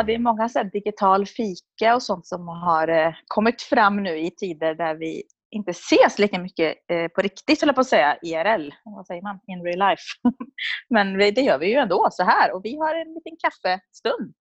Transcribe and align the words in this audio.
Ja, 0.00 0.04
det 0.04 0.14
är 0.14 0.18
många 0.18 0.48
så 0.48 0.62
digital 0.62 1.26
fika 1.26 1.94
och 1.94 2.02
sånt 2.02 2.26
som 2.26 2.48
har 2.48 2.88
eh, 2.88 3.12
kommit 3.26 3.62
fram 3.62 4.02
nu 4.02 4.18
i 4.18 4.30
tider 4.30 4.74
där 4.74 4.94
vi 4.94 5.22
inte 5.50 5.70
ses 5.70 6.18
lika 6.18 6.38
mycket 6.38 6.76
eh, 6.90 7.08
på 7.08 7.22
riktigt, 7.22 7.60
höll 7.60 7.68
jag 7.68 7.74
på 7.74 7.80
att 7.80 7.86
säga, 7.86 8.18
IRL. 8.22 8.70
Vad 8.84 9.06
säger 9.06 9.22
man? 9.22 9.40
In 9.46 9.62
real 9.62 9.78
life. 9.78 10.02
Men 10.88 11.18
det 11.18 11.40
gör 11.40 11.58
vi 11.58 11.66
ju 11.66 11.74
ändå 11.74 12.08
så 12.10 12.22
här 12.22 12.52
och 12.52 12.64
vi 12.64 12.76
har 12.76 12.94
en 12.94 13.14
liten 13.14 13.36
kaffestund 13.42 14.34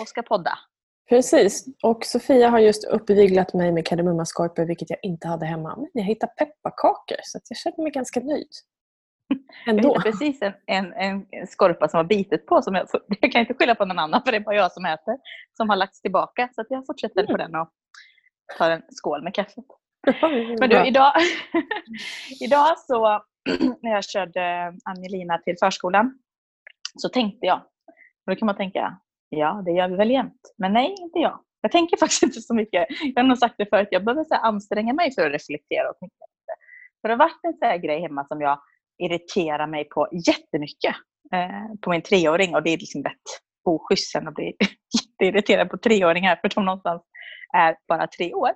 och 0.00 0.08
ska 0.08 0.22
podda. 0.22 0.58
Precis. 1.08 1.64
Och 1.82 2.04
Sofia 2.04 2.48
har 2.48 2.58
just 2.58 2.84
uppviglat 2.84 3.54
mig 3.54 3.72
med 3.72 3.86
kardemummaskorpor 3.86 4.64
vilket 4.64 4.90
jag 4.90 4.98
inte 5.02 5.28
hade 5.28 5.46
hemma. 5.46 5.76
Men 5.76 5.88
jag 5.92 6.02
hittade 6.04 6.32
pepparkakor 6.32 7.16
så 7.22 7.38
jag 7.48 7.58
känner 7.58 7.82
mig 7.82 7.92
ganska 7.92 8.20
nöjd. 8.20 8.50
Ändå. 9.66 9.88
Jag 9.94 10.02
precis 10.02 10.42
en, 10.42 10.52
en, 10.66 11.26
en 11.30 11.46
skorpa 11.46 11.88
som 11.88 11.98
var 11.98 12.04
bitet 12.04 12.46
på. 12.46 12.62
Som 12.62 12.74
jag, 12.74 12.86
jag 13.20 13.32
kan 13.32 13.40
inte 13.40 13.54
skylla 13.54 13.74
på 13.74 13.84
någon 13.84 13.98
annan 13.98 14.22
för 14.24 14.32
det 14.32 14.38
är 14.38 14.40
bara 14.40 14.54
jag 14.54 14.72
som 14.72 14.84
äter. 14.84 15.18
Som 15.56 15.68
har 15.68 15.76
lagts 15.76 16.00
tillbaka. 16.00 16.48
Så 16.54 16.64
jag 16.68 16.86
fortsätter 16.86 17.20
mm. 17.20 17.32
på 17.32 17.36
den 17.36 17.54
och 17.54 17.70
tar 18.58 18.70
en 18.70 18.82
skål 18.88 19.22
med 19.22 19.34
kaffet. 19.34 19.64
Men 20.60 20.70
du, 20.70 20.86
idag, 20.86 21.12
idag 22.40 22.78
så 22.78 23.22
när 23.82 23.90
jag 23.90 24.04
körde 24.04 24.74
Angelina 24.84 25.38
till 25.38 25.56
förskolan 25.60 26.18
så 26.98 27.08
tänkte 27.08 27.46
jag, 27.46 27.58
och 28.26 28.32
då 28.32 28.36
kan 28.36 28.46
man 28.46 28.56
tänka, 28.56 28.98
ja 29.28 29.62
det 29.64 29.72
gör 29.72 29.88
vi 29.88 29.96
väl 29.96 30.10
jämt. 30.10 30.54
Men 30.58 30.72
nej, 30.72 30.94
inte 30.98 31.18
jag. 31.18 31.40
Jag 31.60 31.72
tänker 31.72 31.96
faktiskt 32.00 32.22
inte 32.22 32.40
så 32.40 32.54
mycket. 32.54 32.86
Jag 33.14 33.22
har 33.22 33.28
nog 33.28 33.38
sagt 33.38 33.54
det 33.58 33.66
förut, 33.66 33.88
jag 33.90 34.04
behöver 34.04 34.24
så 34.24 34.34
anstränga 34.34 34.92
mig 34.92 35.14
för 35.14 35.26
att 35.26 35.32
reflektera 35.32 35.90
och 35.90 35.98
tänka. 35.98 36.14
För 37.00 37.08
det 37.08 37.14
har 37.14 37.18
varit 37.18 37.40
en 37.42 37.52
sån 37.52 37.80
grej 37.80 38.00
hemma 38.00 38.26
som 38.26 38.40
jag 38.40 38.60
irriterar 38.98 39.66
mig 39.66 39.84
på 39.84 40.08
jättemycket 40.26 40.94
eh, 41.32 41.80
på 41.80 41.90
min 41.90 42.02
treåring 42.02 42.54
och 42.54 42.62
det 42.62 42.70
är 42.70 42.78
liksom 42.78 43.02
rätt 43.02 43.40
oschysst 43.64 44.16
att 44.16 44.34
bli 44.34 44.56
jätteirriterad 45.00 45.70
på 45.70 45.78
treåringar 45.78 46.36
för 46.36 46.48
de 46.48 46.64
någonstans 46.64 47.02
är 47.56 47.76
bara 47.88 48.06
tre 48.06 48.34
år. 48.34 48.50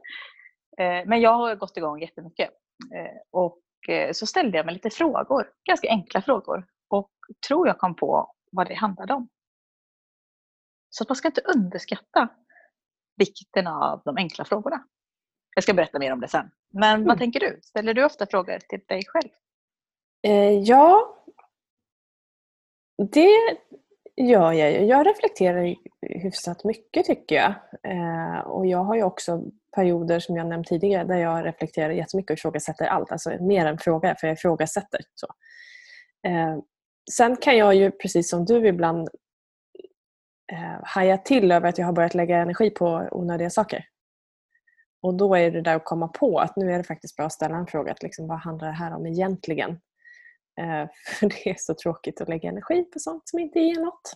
Eh, 0.78 1.02
men 1.06 1.20
jag 1.20 1.32
har 1.34 1.56
gått 1.56 1.76
igång 1.76 2.00
jättemycket. 2.00 2.50
Eh, 2.94 3.20
och 3.30 3.60
eh, 3.88 4.12
så 4.12 4.26
ställde 4.26 4.56
jag 4.56 4.66
mig 4.66 4.74
lite 4.74 4.90
frågor, 4.90 5.46
ganska 5.68 5.88
enkla 5.88 6.22
frågor. 6.22 6.66
Och 6.90 7.10
tror 7.48 7.66
jag 7.66 7.78
kom 7.78 7.96
på 7.96 8.32
vad 8.52 8.68
det 8.68 8.74
handlade 8.74 9.14
om. 9.14 9.28
Så 10.90 11.04
man 11.08 11.16
ska 11.16 11.28
inte 11.28 11.40
underskatta 11.40 12.28
vikten 13.16 13.66
av 13.66 14.02
de 14.04 14.16
enkla 14.16 14.44
frågorna. 14.44 14.84
Jag 15.54 15.62
ska 15.62 15.74
berätta 15.74 15.98
mer 15.98 16.12
om 16.12 16.20
det 16.20 16.28
sen. 16.28 16.50
Men 16.72 16.94
mm. 16.94 17.08
vad 17.08 17.18
tänker 17.18 17.40
du? 17.40 17.60
Ställer 17.62 17.94
du 17.94 18.04
ofta 18.04 18.26
frågor 18.26 18.58
till 18.58 18.80
dig 18.88 19.02
själv? 19.06 19.28
Eh, 20.22 20.52
ja, 20.52 21.16
det 23.12 23.28
gör 24.16 24.52
jag 24.52 24.72
ju. 24.72 24.78
Jag 24.78 25.06
reflekterar 25.06 25.74
hyfsat 26.00 26.64
mycket 26.64 27.06
tycker 27.06 27.36
jag. 27.36 27.54
Eh, 27.82 28.40
och 28.40 28.66
jag 28.66 28.84
har 28.84 28.94
ju 28.96 29.02
också 29.02 29.42
perioder 29.76 30.20
som 30.20 30.36
jag 30.36 30.46
nämnt 30.46 30.66
tidigare 30.66 31.04
där 31.04 31.16
jag 31.16 31.46
reflekterar 31.46 31.90
jättemycket 31.90 32.30
och 32.30 32.38
ifrågasätter 32.38 32.86
allt. 32.86 33.12
Alltså 33.12 33.42
mer 33.42 33.66
än 33.66 33.78
fråga, 33.78 34.14
för 34.20 34.26
jag 34.26 34.34
ifrågasätter. 34.34 35.00
Så. 35.14 35.26
Eh, 36.28 36.58
sen 37.10 37.36
kan 37.36 37.56
jag 37.56 37.74
ju 37.74 37.90
precis 37.90 38.30
som 38.30 38.44
du 38.44 38.66
ibland 38.66 39.08
eh, 40.52 40.80
haja 40.82 41.18
till 41.18 41.52
över 41.52 41.68
att 41.68 41.78
jag 41.78 41.86
har 41.86 41.92
börjat 41.92 42.14
lägga 42.14 42.38
energi 42.38 42.70
på 42.70 43.08
onödiga 43.12 43.50
saker. 43.50 43.84
Och 45.02 45.14
då 45.14 45.34
är 45.34 45.50
det 45.50 45.60
där 45.60 45.76
att 45.76 45.84
komma 45.84 46.08
på 46.08 46.38
att 46.38 46.56
nu 46.56 46.72
är 46.72 46.78
det 46.78 46.84
faktiskt 46.84 47.16
bra 47.16 47.26
att 47.26 47.32
ställa 47.32 47.56
en 47.56 47.66
fråga. 47.66 47.92
Att 47.92 48.02
liksom, 48.02 48.28
vad 48.28 48.38
handlar 48.38 48.68
det 48.68 48.74
här 48.74 48.94
om 48.94 49.06
egentligen? 49.06 49.80
Eh, 50.58 50.88
för 51.18 51.28
det 51.28 51.50
är 51.50 51.56
så 51.58 51.74
tråkigt 51.74 52.20
att 52.20 52.28
lägga 52.28 52.48
energi 52.48 52.82
på 52.82 52.98
sånt 52.98 53.28
som 53.28 53.38
inte 53.38 53.60
ger 53.60 53.80
något. 53.80 54.12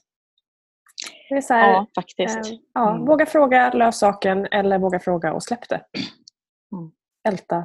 Det 1.29 1.35
är 1.35 1.41
så 1.41 1.55
här, 1.55 1.73
ja, 1.73 1.87
faktiskt. 1.95 2.37
Eh, 2.37 2.59
ja, 2.75 2.91
mm. 2.95 3.07
Våga 3.07 3.27
fråga, 3.27 3.71
lös 3.71 3.99
saken 3.99 4.47
eller 4.47 4.79
våga 4.79 5.01
fråga 5.01 5.33
och 5.33 5.43
släpp 5.43 5.69
det. 5.69 5.85
Mm. 6.73 6.93
Älta? 7.29 7.65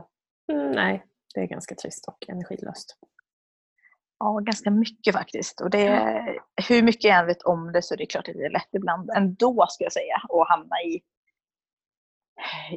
Mm, 0.51 0.71
nej, 0.71 1.05
det 1.33 1.39
är 1.41 1.45
ganska 1.45 1.75
trist 1.75 2.07
och 2.07 2.29
energilöst. 2.29 2.97
Ja, 4.19 4.39
ganska 4.39 4.71
mycket 4.71 5.15
faktiskt. 5.15 5.61
Och 5.61 5.69
det, 5.69 5.83
ja. 5.83 6.39
Hur 6.69 6.83
mycket 6.83 7.03
jag 7.03 7.19
än 7.19 7.25
vet 7.25 7.41
om 7.41 7.71
det 7.71 7.81
så 7.81 7.93
är 7.93 7.97
det 7.97 8.05
klart 8.05 8.27
att 8.27 8.35
det 8.35 8.45
är 8.45 8.49
lätt 8.49 8.69
ibland 8.71 9.09
ändå, 9.09 9.65
ska 9.69 9.83
jag 9.83 9.93
säga, 9.93 10.15
att 10.15 10.49
hamna 10.49 10.81
i, 10.81 11.01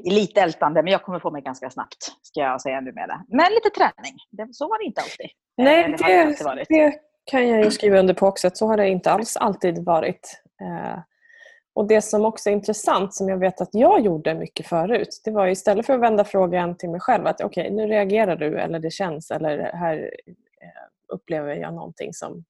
i 0.05 0.11
lite 0.11 0.41
ältande. 0.41 0.83
Men 0.83 0.93
jag 0.93 1.03
kommer 1.03 1.19
få 1.19 1.31
mig 1.31 1.43
ganska 1.43 1.71
snabbt, 1.71 2.13
ska 2.23 2.41
jag 2.41 2.61
säga 2.61 2.81
nu 2.81 2.93
med 2.93 3.09
det. 3.09 3.21
Men 3.29 3.53
lite 3.53 3.71
träning, 3.71 4.15
det, 4.31 4.55
så 4.55 4.69
var 4.69 4.79
det 4.79 4.85
inte 4.85 5.01
alltid. 5.01 5.31
Nej, 5.57 5.97
det, 5.99 6.37
det, 6.45 6.65
det 6.69 6.95
kan 7.25 7.49
jag 7.49 7.65
ju 7.65 7.71
skriva 7.71 7.99
under 7.99 8.15
på 8.15 8.27
också. 8.27 8.51
Så 8.53 8.67
har 8.67 8.77
det 8.77 8.89
inte 8.89 9.11
alls 9.11 9.37
alltid 9.37 9.85
varit. 9.85 10.43
Eh, 10.61 10.99
och 11.75 11.89
Det 11.89 12.03
som 12.03 12.25
också 12.25 12.51
är 12.51 12.55
intressant, 12.55 13.15
som 13.15 13.29
jag 13.29 13.39
vet 13.39 13.61
att 13.61 13.69
jag 13.73 14.01
gjorde 14.01 14.35
mycket 14.35 14.67
förut, 14.67 15.21
det 15.25 15.31
var 15.31 15.47
istället 15.47 15.87
för 15.87 15.95
att 15.95 16.01
vända 16.01 16.25
frågan 16.25 16.77
till 16.77 16.91
mig 16.91 17.01
själv 17.01 17.27
att 17.27 17.41
okej, 17.41 17.65
okay, 17.65 17.77
nu 17.77 17.87
reagerar 17.87 18.37
du 18.37 18.59
eller 18.59 18.79
det 18.79 18.91
känns 18.91 19.31
eller 19.31 19.59
här 19.59 19.97
eh, 20.63 21.15
upplever 21.15 21.55
jag 21.55 21.75
någonting 21.75 22.13
som 22.13 22.45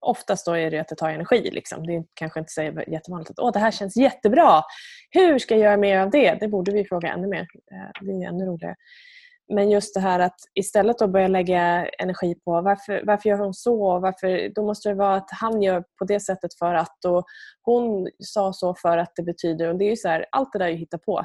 Oftast 0.00 0.46
då 0.46 0.52
är 0.52 0.70
det 0.70 0.78
att 0.78 0.88
det 0.88 0.94
tar 0.94 1.10
energi. 1.10 1.50
Liksom. 1.50 1.86
Det 1.86 1.96
är 1.96 2.04
kanske 2.14 2.40
inte 2.40 2.52
så 2.52 2.62
jättevanligt 2.62 3.30
att 3.30 3.38
Åh, 3.38 3.52
det 3.52 3.58
här 3.58 3.70
känns 3.70 3.96
jättebra. 3.96 4.62
Hur 5.10 5.38
ska 5.38 5.54
jag 5.54 5.64
göra 5.64 5.76
mer 5.76 5.98
av 5.98 6.10
det? 6.10 6.34
Det 6.40 6.48
borde 6.48 6.72
vi 6.72 6.84
fråga 6.84 7.12
ännu 7.12 7.26
mer. 7.26 7.40
Eh, 7.72 8.00
det 8.00 8.12
är 8.12 8.28
ännu 8.28 8.46
roligare. 8.46 8.76
Men 9.52 9.70
just 9.70 9.94
det 9.94 10.00
här 10.00 10.20
att 10.20 10.36
istället 10.54 10.98
då 10.98 11.08
börja 11.08 11.28
lägga 11.28 11.86
energi 11.86 12.34
på 12.44 12.60
varför, 12.60 13.02
varför 13.06 13.28
gör 13.28 13.38
hon 13.38 13.54
så? 13.54 13.98
Varför, 13.98 14.52
då 14.54 14.66
måste 14.66 14.88
det 14.88 14.94
vara 14.94 15.14
att 15.14 15.28
han 15.30 15.62
gör 15.62 15.84
på 15.98 16.04
det 16.04 16.20
sättet 16.20 16.54
för 16.58 16.74
att 16.74 17.04
och 17.04 17.24
hon 17.62 18.08
sa 18.18 18.52
så 18.52 18.74
för 18.74 18.98
att 18.98 19.12
det 19.16 19.22
betyder. 19.22 19.68
Och 19.68 19.78
det 19.78 19.84
är 19.84 19.90
ju 19.90 19.96
så 19.96 20.08
här, 20.08 20.26
allt 20.32 20.52
det 20.52 20.58
där 20.58 20.66
är 20.66 20.70
ju 20.70 20.86
på. 20.86 21.24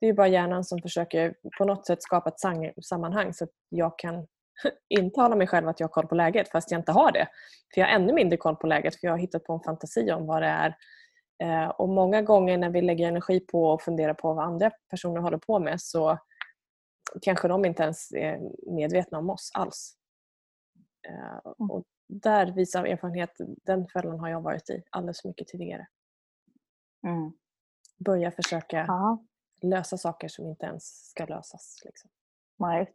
Det 0.00 0.06
är 0.06 0.10
ju 0.10 0.14
bara 0.14 0.28
hjärnan 0.28 0.64
som 0.64 0.82
försöker 0.82 1.34
på 1.58 1.64
något 1.64 1.86
sätt 1.86 2.02
skapa 2.02 2.30
ett 2.30 2.84
sammanhang 2.84 3.34
så 3.34 3.44
att 3.44 3.50
jag 3.68 3.98
kan 3.98 4.26
intala 4.88 5.36
mig 5.36 5.46
själv 5.46 5.68
att 5.68 5.80
jag 5.80 5.88
har 5.88 5.92
koll 5.92 6.06
på 6.06 6.14
läget 6.14 6.48
fast 6.48 6.70
jag 6.70 6.80
inte 6.80 6.92
har 6.92 7.12
det. 7.12 7.28
För 7.74 7.80
Jag 7.80 7.88
har 7.88 7.94
ännu 7.94 8.12
mindre 8.12 8.36
koll 8.36 8.56
på 8.56 8.66
läget 8.66 9.00
för 9.00 9.06
jag 9.06 9.12
har 9.12 9.18
hittat 9.18 9.44
på 9.44 9.52
en 9.52 9.60
fantasi 9.60 10.12
om 10.12 10.26
vad 10.26 10.42
det 10.42 10.48
är. 10.48 10.76
Eh, 11.42 11.68
och 11.68 11.88
Många 11.88 12.22
gånger 12.22 12.58
när 12.58 12.70
vi 12.70 12.82
lägger 12.82 13.08
energi 13.08 13.40
på 13.40 13.64
och 13.64 13.82
funderar 13.82 14.14
på 14.14 14.34
vad 14.34 14.44
andra 14.44 14.70
personer 14.90 15.20
håller 15.20 15.38
på 15.38 15.58
med 15.58 15.80
så 15.80 16.18
kanske 17.22 17.48
de 17.48 17.64
inte 17.64 17.82
ens 17.82 18.12
är 18.12 18.40
medvetna 18.72 19.18
om 19.18 19.30
oss 19.30 19.50
alls. 19.54 19.96
Eh, 21.08 21.40
mm. 21.60 21.70
Och 21.70 21.84
där 22.08 22.46
visar 22.52 22.84
erfarenhet, 22.84 23.30
den 23.38 23.88
fällan 23.88 24.20
har 24.20 24.28
jag 24.28 24.40
varit 24.40 24.70
i 24.70 24.82
alldeles 24.90 25.20
för 25.22 25.28
mycket 25.28 25.48
tidigare. 25.48 25.86
Mm. 27.06 27.32
Börja 27.98 28.30
försöka 28.30 28.84
ja. 28.88 29.24
lösa 29.62 29.98
saker 29.98 30.28
som 30.28 30.46
inte 30.46 30.66
ens 30.66 31.08
ska 31.10 31.24
lösas. 31.24 31.82
Liksom. 31.84 32.10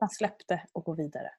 Släpp 0.09 0.47
det 0.47 0.65
och 0.73 0.83
gå 0.83 0.93
vidare. 0.93 1.31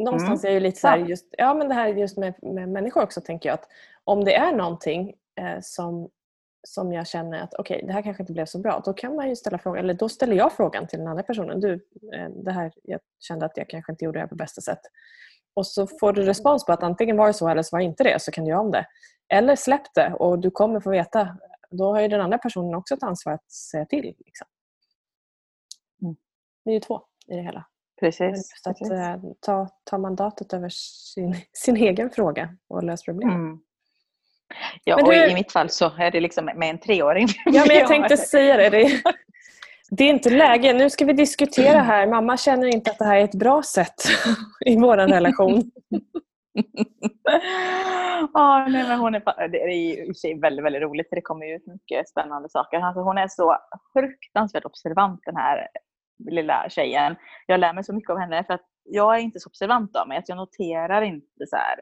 Någonstans 0.00 0.44
mm. 0.44 0.50
är 0.50 0.60
det 0.60 0.66
lite 0.66 0.80
så 0.80 0.88
här, 0.88 0.98
just, 0.98 1.34
ja, 1.38 1.54
men 1.54 1.68
det 1.68 1.74
här 1.74 1.88
just 1.88 2.18
med, 2.18 2.34
med 2.42 2.68
människor 2.68 3.02
också 3.02 3.20
tänker 3.20 3.48
jag 3.48 3.54
att 3.54 3.68
om 4.04 4.24
det 4.24 4.34
är 4.34 4.52
någonting 4.52 5.14
eh, 5.40 5.58
som 5.60 6.08
som 6.68 6.92
jag 6.92 7.06
känner 7.06 7.42
att 7.42 7.54
okej, 7.54 7.76
okay, 7.76 7.86
det 7.86 7.92
här 7.92 8.02
kanske 8.02 8.22
inte 8.22 8.32
blev 8.32 8.46
så 8.46 8.58
bra. 8.58 8.82
Då 8.84 8.92
kan 8.92 9.16
man 9.16 9.28
ju 9.28 9.36
ställa 9.36 9.58
frågan, 9.58 9.84
eller 9.84 9.94
då 9.94 10.08
ställer 10.08 10.36
jag 10.36 10.52
frågan 10.52 10.86
till 10.86 10.98
den 10.98 11.08
andra 11.08 11.22
personen. 11.22 11.60
Du, 11.60 11.72
eh, 12.14 12.28
det 12.28 12.52
här, 12.52 12.72
jag 12.82 13.00
kände 13.20 13.46
att 13.46 13.56
jag 13.56 13.68
kanske 13.68 13.92
inte 13.92 14.04
gjorde 14.04 14.18
det 14.18 14.20
här 14.20 14.28
på 14.28 14.34
bästa 14.34 14.60
sätt. 14.60 14.80
Och 15.54 15.66
så 15.66 15.86
får 15.86 16.12
du 16.12 16.22
respons 16.22 16.66
på 16.66 16.72
att 16.72 16.82
antingen 16.82 17.16
var 17.16 17.26
det 17.26 17.34
så 17.34 17.48
eller 17.48 17.62
så 17.62 17.76
var 17.76 17.78
det 17.78 17.84
inte 17.84 18.04
det, 18.04 18.22
så 18.22 18.30
kan 18.30 18.44
du 18.44 18.50
göra 18.50 18.60
om 18.60 18.70
det. 18.70 18.86
Eller 19.28 19.56
släpp 19.56 19.94
det 19.94 20.14
och 20.14 20.38
du 20.38 20.50
kommer 20.50 20.80
få 20.80 20.90
veta. 20.90 21.38
Då 21.70 21.92
har 21.92 22.00
ju 22.00 22.08
den 22.08 22.20
andra 22.20 22.38
personen 22.38 22.74
också 22.74 22.94
ett 22.94 23.02
ansvar 23.02 23.32
att 23.32 23.50
säga 23.50 23.86
till. 23.86 24.04
Liksom. 24.04 24.46
Mm. 26.02 26.16
Det 26.64 26.70
är 26.70 26.74
ju 26.74 26.80
två 26.80 27.02
i 27.26 27.36
det 27.36 27.42
hela. 27.42 27.66
Precis. 28.02 28.30
Just 28.30 28.66
att 28.66 28.78
precis. 28.78 28.92
Eh, 28.92 29.16
ta, 29.40 29.68
ta 29.84 29.98
mandatet 29.98 30.52
över 30.52 30.68
sin, 30.68 31.36
sin 31.52 31.76
egen 31.76 32.10
fråga 32.10 32.48
och 32.68 32.82
lösa 32.82 33.04
problem. 33.04 33.30
Mm. 33.30 33.58
Ja, 34.84 34.96
men 34.96 35.06
och 35.06 35.14
i 35.14 35.34
mitt 35.34 35.52
fall 35.52 35.68
så 35.68 35.92
är 35.98 36.10
det 36.10 36.20
liksom 36.20 36.44
med 36.44 36.70
en 36.70 36.78
treåring. 36.78 37.28
Ja, 37.44 37.64
men 37.68 37.76
jag 37.76 37.88
tänkte 37.88 38.16
säga 38.16 38.56
det. 38.56 38.70
Det 38.70 38.82
är, 38.82 39.02
det 39.90 40.04
är 40.04 40.10
inte 40.10 40.30
läge. 40.30 40.72
Nu 40.72 40.90
ska 40.90 41.04
vi 41.04 41.12
diskutera 41.12 41.78
här. 41.82 42.06
Mamma 42.06 42.36
känner 42.36 42.66
inte 42.66 42.90
att 42.90 42.98
det 42.98 43.04
här 43.04 43.16
är 43.16 43.24
ett 43.24 43.34
bra 43.34 43.62
sätt 43.62 43.94
i 44.66 44.76
vår 44.76 44.96
relation. 44.96 45.70
ja, 48.32 48.66
nej, 48.68 48.88
men 48.88 48.98
hon 48.98 49.14
är, 49.14 49.48
det 49.48 49.62
är 49.62 49.68
i 50.10 50.14
sig 50.14 50.40
väldigt, 50.40 50.64
väldigt 50.64 50.82
roligt 50.82 51.08
för 51.08 51.16
det 51.16 51.22
kommer 51.22 51.54
ut 51.56 51.66
mycket 51.66 52.08
spännande 52.08 52.48
saker. 52.48 52.80
Alltså, 52.80 53.00
hon 53.00 53.18
är 53.18 53.28
så 53.28 53.58
fruktansvärt 53.92 54.64
observant 54.64 55.20
den 55.24 55.36
här 55.36 55.68
lilla 56.30 56.70
tjejen. 56.70 57.16
Jag 57.46 57.60
lär 57.60 57.72
mig 57.72 57.84
så 57.84 57.92
mycket 57.92 58.10
av 58.10 58.18
henne 58.18 58.44
för 58.44 58.54
att 58.54 58.66
jag 58.84 59.16
är 59.16 59.20
inte 59.20 59.40
så 59.40 59.48
observant 59.48 59.96
av 59.96 60.08
mig. 60.08 60.18
Att 60.18 60.28
jag 60.28 60.36
noterar 60.36 61.02
inte 61.02 61.46
så 61.46 61.56
här, 61.56 61.80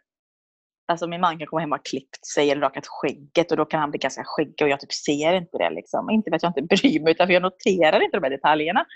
Alltså 0.90 1.06
min 1.06 1.20
man 1.20 1.38
kan 1.38 1.46
komma 1.46 1.60
hem 1.60 1.72
och 1.72 1.78
ha 1.78 1.82
klippt 1.82 2.26
sig 2.26 2.50
eller 2.50 2.62
rakat 2.62 2.86
skägget 2.86 3.50
och 3.50 3.56
då 3.56 3.64
kan 3.64 3.80
han 3.80 3.90
bli 3.90 3.98
ganska 3.98 4.22
skäggig 4.24 4.62
och 4.62 4.68
jag 4.68 4.80
typ 4.80 4.92
ser 4.92 5.34
inte 5.34 5.58
det. 5.58 5.70
Liksom. 5.70 6.10
Inte 6.10 6.30
för 6.30 6.36
att 6.36 6.42
jag 6.42 6.50
inte 6.50 6.62
bryr 6.76 7.00
mig 7.00 7.10
utan 7.10 7.26
för 7.26 7.34
jag 7.34 7.42
noterar 7.42 8.00
inte 8.00 8.16
de 8.16 8.22
här 8.22 8.30
detaljerna. 8.30 8.86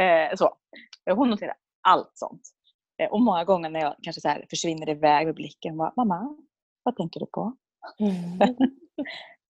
Eh, 0.00 0.36
så. 0.36 0.56
Hon 1.10 1.30
noterar 1.30 1.54
allt 1.88 2.10
sånt. 2.14 2.42
Eh, 3.02 3.10
och 3.10 3.20
många 3.20 3.44
gånger 3.44 3.70
när 3.70 3.80
jag 3.80 3.94
kanske 4.02 4.20
så 4.20 4.28
här 4.28 4.46
försvinner 4.50 4.88
iväg 4.88 5.26
med 5.26 5.34
blicken. 5.34 5.76
Bara, 5.76 5.92
Mamma, 5.96 6.36
vad 6.82 6.96
tänker 6.96 7.20
du 7.20 7.26
på? 7.26 7.56
Mm. 7.98 8.56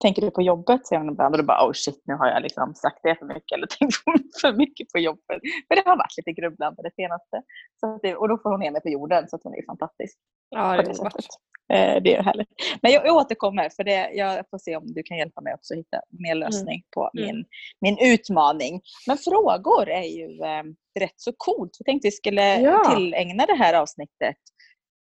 Tänker 0.03 0.23
du 0.23 0.31
på 0.31 0.43
jobbet? 0.43 0.87
säger 0.87 1.01
hon 1.01 1.13
ibland 1.13 1.35
och 1.35 1.39
då 1.39 1.45
bara 1.45 1.67
oh 1.67 1.73
shit 1.73 2.03
nu 2.05 2.15
har 2.15 2.27
jag 2.27 2.43
liksom 2.43 2.75
sagt 2.75 3.01
det 3.03 3.17
för 3.19 3.27
mycket 3.27 3.53
eller 3.57 3.67
tänkt 3.79 3.95
för 4.41 4.53
mycket 4.53 4.89
på 4.93 4.99
jobbet. 4.99 5.41
För 5.69 5.75
det 5.77 5.83
har 5.87 5.97
varit 5.97 6.17
lite 6.17 6.33
grubblande 6.33 6.83
det 6.83 6.95
senaste. 6.95 7.43
Så 7.81 7.99
det, 8.03 8.17
och 8.17 8.29
då 8.29 8.39
får 8.39 8.51
hon 8.51 8.61
ner 8.61 8.71
mig 8.71 8.83
på 8.83 8.89
jorden 8.89 9.29
så 9.29 9.37
att 9.37 9.45
hon 9.45 9.55
är 9.55 9.67
fantastisk. 9.67 10.19
Ja, 10.51 10.83
det, 10.83 10.91
är 10.91 11.97
eh, 11.97 12.03
det 12.03 12.15
är 12.15 12.23
härligt. 12.23 12.49
Men 12.83 12.93
jag, 12.93 13.07
jag 13.07 13.17
återkommer 13.17 13.69
för 13.77 13.85
det, 13.85 14.11
jag 14.13 14.45
får 14.51 14.59
se 14.59 14.77
om 14.77 14.87
du 14.87 15.03
kan 15.03 15.17
hjälpa 15.17 15.41
mig 15.41 15.55
också 15.55 15.75
att 15.75 15.79
hitta 15.79 16.01
mer 16.09 16.33
mm. 16.33 16.39
lösning 16.39 16.75
mm. 16.75 16.89
på 16.95 17.11
min, 17.13 17.31
mm. 17.31 17.45
min 17.81 17.99
utmaning. 18.13 18.81
Men 19.07 19.19
frågor 19.19 19.89
är 19.89 20.09
ju 20.19 20.43
eh, 20.43 20.65
rätt 21.01 21.17
så 21.17 21.33
coolt. 21.37 21.71
Jag 21.79 21.87
tänkte 21.87 22.07
vi 22.07 22.13
skulle 22.13 22.61
ja. 22.61 22.95
tillägna 22.97 23.47
det 23.47 23.57
här 23.57 23.75
avsnittet 23.75 24.37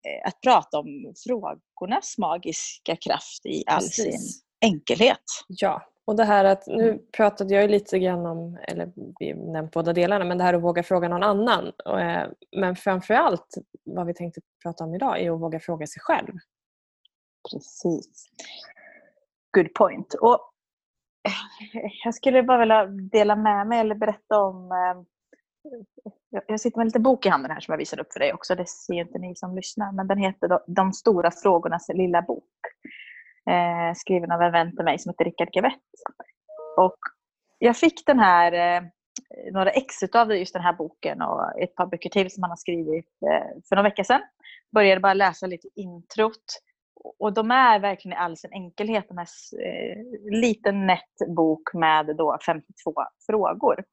eh, 0.08 0.28
att 0.28 0.40
prata 0.40 0.78
om 0.78 1.12
frågornas 1.26 2.18
magiska 2.18 2.96
kraft 2.96 3.46
i 3.46 3.64
all 3.66 3.80
Precis. 3.80 4.04
sin 4.04 4.47
enkelhet. 4.60 5.24
Ja, 5.48 5.82
och 6.08 6.16
det 6.16 6.24
här 6.24 6.44
att 6.44 6.66
nu 6.66 6.88
mm. 6.88 7.00
pratade 7.16 7.54
jag 7.54 7.70
lite 7.70 7.98
grann 7.98 8.26
om, 8.26 8.58
eller 8.68 8.92
vi 9.18 9.34
nämnt 9.34 9.72
båda 9.72 9.92
delarna, 9.92 10.24
men 10.24 10.38
det 10.38 10.44
här 10.44 10.54
att 10.54 10.62
våga 10.62 10.82
fråga 10.82 11.08
någon 11.08 11.22
annan. 11.22 11.66
Eh, 11.66 12.26
men 12.56 12.76
framförallt 12.76 13.54
vad 13.84 14.06
vi 14.06 14.14
tänkte 14.14 14.40
prata 14.62 14.84
om 14.84 14.94
idag 14.94 15.20
är 15.20 15.30
att 15.30 15.40
våga 15.40 15.60
fråga 15.60 15.86
sig 15.86 16.00
själv. 16.00 16.32
Precis. 17.50 18.26
Good 19.56 19.74
point. 19.74 20.14
Och 20.14 20.40
eh, 21.28 21.90
jag 22.04 22.14
skulle 22.14 22.42
bara 22.42 22.58
vilja 22.58 22.86
dela 22.86 23.36
med 23.36 23.66
mig 23.66 23.80
eller 23.80 23.94
berätta 23.94 24.40
om 24.40 24.72
eh, 24.72 25.02
jag 26.46 26.60
sitter 26.60 26.78
med 26.78 26.82
en 26.82 26.88
liten 26.88 27.02
bok 27.02 27.26
i 27.26 27.28
handen 27.28 27.50
här 27.50 27.60
som 27.60 27.72
jag 27.72 27.78
visar 27.78 28.00
upp 28.00 28.12
för 28.12 28.20
dig 28.20 28.32
också. 28.32 28.54
Det 28.54 28.68
ser 28.68 28.94
inte 28.94 29.18
ni 29.18 29.36
som 29.36 29.56
lyssnar. 29.56 29.92
Men 29.92 30.06
den 30.06 30.18
heter 30.18 30.60
De 30.66 30.92
stora 30.92 31.30
frågornas 31.30 31.88
lilla 31.88 32.22
bok 32.22 32.44
eh, 33.48 33.94
skriven 33.94 34.32
av 34.32 34.42
en 34.42 34.52
vän 34.52 34.76
till 34.76 34.84
mig 34.84 34.98
som 34.98 35.10
heter 35.10 35.24
Rickard 35.24 35.52
Gavett. 35.52 35.80
Och 36.76 36.98
jag 37.58 37.76
fick 37.76 38.06
den 38.06 38.18
här, 38.18 38.52
eh, 38.52 38.82
några 39.52 39.70
ex 39.70 39.94
av 40.14 40.36
just 40.36 40.52
den 40.52 40.62
här 40.62 40.72
boken 40.72 41.22
och 41.22 41.62
ett 41.62 41.74
par 41.74 41.86
böcker 41.86 42.10
till 42.10 42.30
som 42.30 42.42
han 42.42 42.50
har 42.50 42.56
skrivit 42.56 43.12
eh, 43.22 43.46
för 43.68 43.76
några 43.76 43.88
veckor 43.88 44.02
sedan. 44.02 44.22
Började 44.74 45.00
bara 45.00 45.14
läsa 45.14 45.46
lite 45.46 45.68
introt. 45.76 46.44
Och 47.18 47.32
de 47.32 47.50
är 47.50 47.78
verkligen 47.78 48.18
i 48.18 48.20
all 48.20 48.36
sin 48.36 48.52
enkelhet, 48.52 49.10
en 49.10 49.18
här 49.18 49.26
eh, 49.64 50.30
liten 50.40 50.86
nätt 50.86 51.36
bok 51.36 51.74
med 51.74 52.16
då 52.16 52.38
52 52.46 52.94
frågor. 53.26 53.84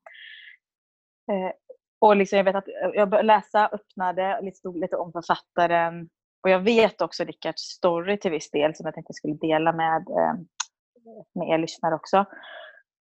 Eh, 1.31 1.51
och 1.99 2.15
liksom 2.15 2.37
jag 2.37 2.43
vet 2.43 2.55
att 2.55 2.67
eh, 2.67 2.89
jag 2.93 3.09
började 3.09 3.27
läsa, 3.27 3.67
öppnade, 3.67 4.41
lite, 4.41 4.57
stod 4.57 4.79
lite 4.79 4.95
om 4.95 5.11
författaren, 5.11 6.09
och 6.45 6.51
jag 6.51 6.59
vet 6.59 7.01
också 7.01 7.23
Rickards 7.23 7.61
story 7.61 8.19
till 8.19 8.31
viss 8.31 8.51
del 8.51 8.75
som 8.75 8.85
jag 8.85 8.93
tänkte 8.93 9.09
jag 9.09 9.15
skulle 9.15 9.33
dela 9.33 9.73
med, 9.73 10.07
eh, 10.09 10.33
med 11.35 11.49
er 11.49 11.57
lyssnare 11.57 11.95
också. 11.95 12.17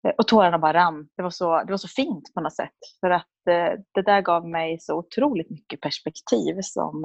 Eh, 0.06 0.14
och 0.18 0.28
tårarna 0.28 0.58
bara 0.58 0.72
rann. 0.72 1.08
Det 1.16 1.22
var, 1.22 1.30
så, 1.30 1.64
det 1.64 1.72
var 1.72 1.76
så 1.76 1.88
fint 1.88 2.34
på 2.34 2.40
något 2.40 2.54
sätt. 2.54 2.78
För 3.00 3.10
att 3.10 3.46
eh, 3.50 3.80
det 3.94 4.02
där 4.02 4.20
gav 4.20 4.48
mig 4.48 4.78
så 4.80 4.98
otroligt 4.98 5.50
mycket 5.50 5.80
perspektiv 5.80 6.58
som 6.62 7.04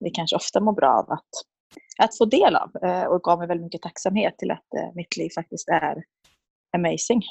vi 0.00 0.10
kanske 0.10 0.36
ofta 0.36 0.60
mår 0.60 0.72
bra 0.72 0.92
av 0.92 1.12
att, 1.12 1.28
att 1.98 2.18
få 2.18 2.24
del 2.24 2.56
av. 2.56 2.70
Och 3.08 3.22
gav 3.22 3.38
mig 3.38 3.48
väldigt 3.48 3.64
mycket 3.64 3.82
tacksamhet 3.82 4.38
till 4.38 4.50
att 4.50 4.94
mitt 4.94 5.16
liv 5.16 5.30
faktiskt 5.34 5.68
är 5.68 6.04
amazing. 6.76 7.22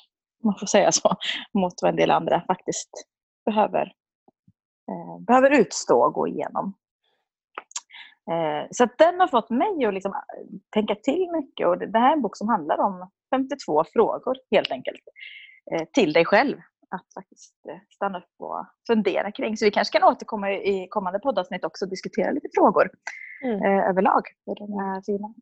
Man 0.44 0.56
får 0.59 0.68
säga 0.68 0.91
så. 0.91 1.15
Mot 1.53 1.74
vad 1.81 1.89
en 1.89 1.95
del 1.95 2.12
andra 2.12 2.44
faktiskt 2.47 2.89
behöver, 3.45 3.94
behöver 5.27 5.50
utstå 5.50 6.03
och 6.03 6.13
gå 6.13 6.27
igenom. 6.27 6.74
Eh, 8.31 8.67
så 8.71 8.87
den 8.97 9.19
har 9.19 9.27
fått 9.27 9.49
mig 9.49 9.85
att 9.85 9.93
liksom 9.93 10.13
eh, 10.13 10.45
tänka 10.69 10.95
till 10.95 11.31
mycket. 11.31 11.67
Och 11.67 11.77
det 11.77 11.99
här 11.99 12.09
är 12.09 12.13
en 12.13 12.21
bok 12.21 12.37
som 12.37 12.49
handlar 12.49 12.79
om 12.79 13.09
52 13.35 13.83
frågor 13.93 14.37
helt 14.51 14.71
enkelt. 14.71 15.03
Eh, 15.71 15.85
till 15.93 16.13
dig 16.13 16.25
själv. 16.25 16.57
Att 16.91 17.13
faktiskt 17.13 17.55
stanna 17.89 18.17
upp 18.17 18.35
och 18.39 18.65
fundera 18.87 19.31
kring. 19.31 19.57
Så 19.57 19.65
vi 19.65 19.71
kanske 19.71 19.99
kan 19.99 20.09
återkomma 20.09 20.51
i 20.51 20.87
kommande 20.89 21.19
poddavsnitt 21.19 21.65
också 21.65 21.85
och 21.85 21.89
diskutera 21.89 22.31
lite 22.31 22.47
frågor 22.53 22.89
mm. 23.43 23.63
överlag. 23.89 24.23
För 24.45 24.55
den 24.55 24.73
är 24.73 25.01
fina. 25.01 25.33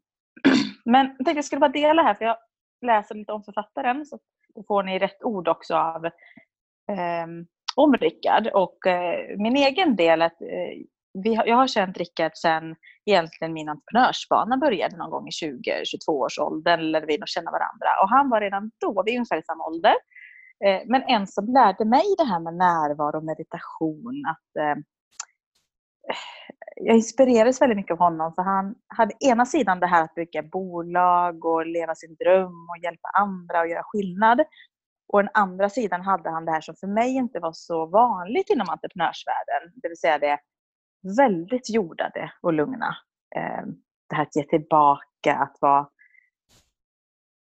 Men 0.86 1.06
jag 1.06 1.26
tänkte 1.26 1.38
jag 1.38 1.46
skulle 1.46 1.60
bara 1.60 1.72
dela 1.72 2.04
här 2.04 2.14
för 2.14 2.26
jag 2.26 2.38
läser 2.86 3.16
lite 3.16 3.32
om 3.32 3.44
författaren. 3.44 4.06
Så 4.06 4.20
då 4.56 4.64
får 4.68 4.84
ni 4.84 5.00
rätt 5.00 5.24
ord 5.24 5.48
också 5.48 5.76
av 5.76 6.06
eh, 6.06 7.28
om 7.76 7.94
Rickard. 7.94 8.48
Och 8.48 8.88
eh, 8.88 9.38
min 9.38 9.58
egen 9.58 9.96
del 9.96 10.22
att 10.22 10.42
eh, 10.42 10.84
vi 11.24 11.36
har, 11.36 11.46
jag 11.46 11.56
har 11.56 11.68
känt 11.68 11.98
Rickard 11.98 12.32
sen 12.36 12.76
egentligen 13.06 13.54
min 13.54 13.70
entreprenörsbana 13.70 14.58
började 14.58 14.98
någon 14.98 15.10
gång 15.10 15.28
i 15.28 15.32
20-22 15.32 16.10
års 16.10 16.40
ålder 16.40 17.06
vi 17.08 17.18
nog 17.18 17.28
känna 17.28 17.52
varandra. 17.52 17.88
Och 18.02 18.10
han 18.10 18.30
var 18.30 18.42
redan 18.42 18.72
då, 18.80 19.04
vi 19.06 19.12
är 19.12 19.18
ungefär 19.18 19.38
i 19.38 19.44
samma 19.44 19.66
ålder, 19.66 19.96
eh, 20.66 20.82
men 20.86 21.04
en 21.04 21.28
som 21.28 21.46
lärde 21.46 21.86
mig 21.86 22.06
det 22.18 22.24
här 22.24 22.40
med 22.40 22.54
närvaro 22.54 23.18
och 23.18 23.24
meditation. 23.24 24.24
Att, 24.28 24.62
eh, 24.62 24.76
jag 26.76 26.96
inspirerades 26.96 27.62
väldigt 27.62 27.78
mycket 27.78 27.92
av 27.92 28.00
honom 28.00 28.34
för 28.34 28.42
han 28.42 28.76
hade 28.88 29.14
ena 29.20 29.46
sidan 29.46 29.80
det 29.80 29.88
här 29.88 30.04
att 30.04 30.16
bygga 30.16 30.44
bolag 30.44 31.46
och 31.46 31.66
leva 31.66 31.96
sin 31.96 32.16
dröm 32.16 32.70
och 32.70 32.84
hjälpa 32.84 33.10
andra 33.20 33.60
och 33.62 33.68
göra 33.68 33.84
skillnad. 33.84 34.40
Och 35.14 35.24
den 35.24 35.32
andra 35.34 35.70
sidan 35.70 36.02
hade 36.02 36.30
han 36.30 36.46
det 36.46 36.52
här 36.52 36.62
som 36.62 36.76
för 36.76 36.88
mig 36.88 37.16
inte 37.16 37.40
var 37.40 37.54
så 37.54 37.86
vanligt 37.86 38.50
inom 38.50 38.70
entreprenörsvärlden. 38.70 39.72
Det 39.76 39.88
vill 39.88 39.98
säga 39.98 40.20
det 40.20 40.40
väldigt 41.18 41.70
jordade 41.70 42.32
och 42.42 42.54
lugna. 42.54 42.98
Eh, 43.36 43.66
det 44.10 44.16
här 44.16 44.24
att 44.24 44.36
ge 44.36 44.44
tillbaka, 44.44 45.36
att 45.36 45.58
vara 45.62 45.88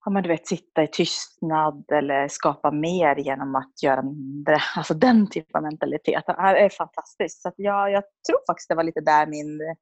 ja, 0.05 0.11
men 0.11 0.23
du 0.23 0.29
vet, 0.29 0.47
sitta 0.47 0.83
i 0.83 0.87
tystnad 0.87 1.91
eller 1.91 2.27
skapa 2.27 2.71
mer 2.71 3.15
genom 3.15 3.55
att 3.55 3.83
göra 3.83 4.01
mindre. 4.01 4.57
Alltså 4.75 4.93
den 4.93 5.29
typen 5.29 5.55
av 5.55 5.63
mentalitet. 5.63 6.23
Det 6.25 6.33
är 6.33 6.69
fantastiskt. 6.69 7.41
Så 7.41 7.51
jag, 7.55 7.91
jag 7.91 8.03
tror 8.27 8.39
faktiskt 8.47 8.69
det 8.69 8.75
var 8.75 8.83
lite 8.83 9.01
där 9.01 9.27
min 9.27 9.75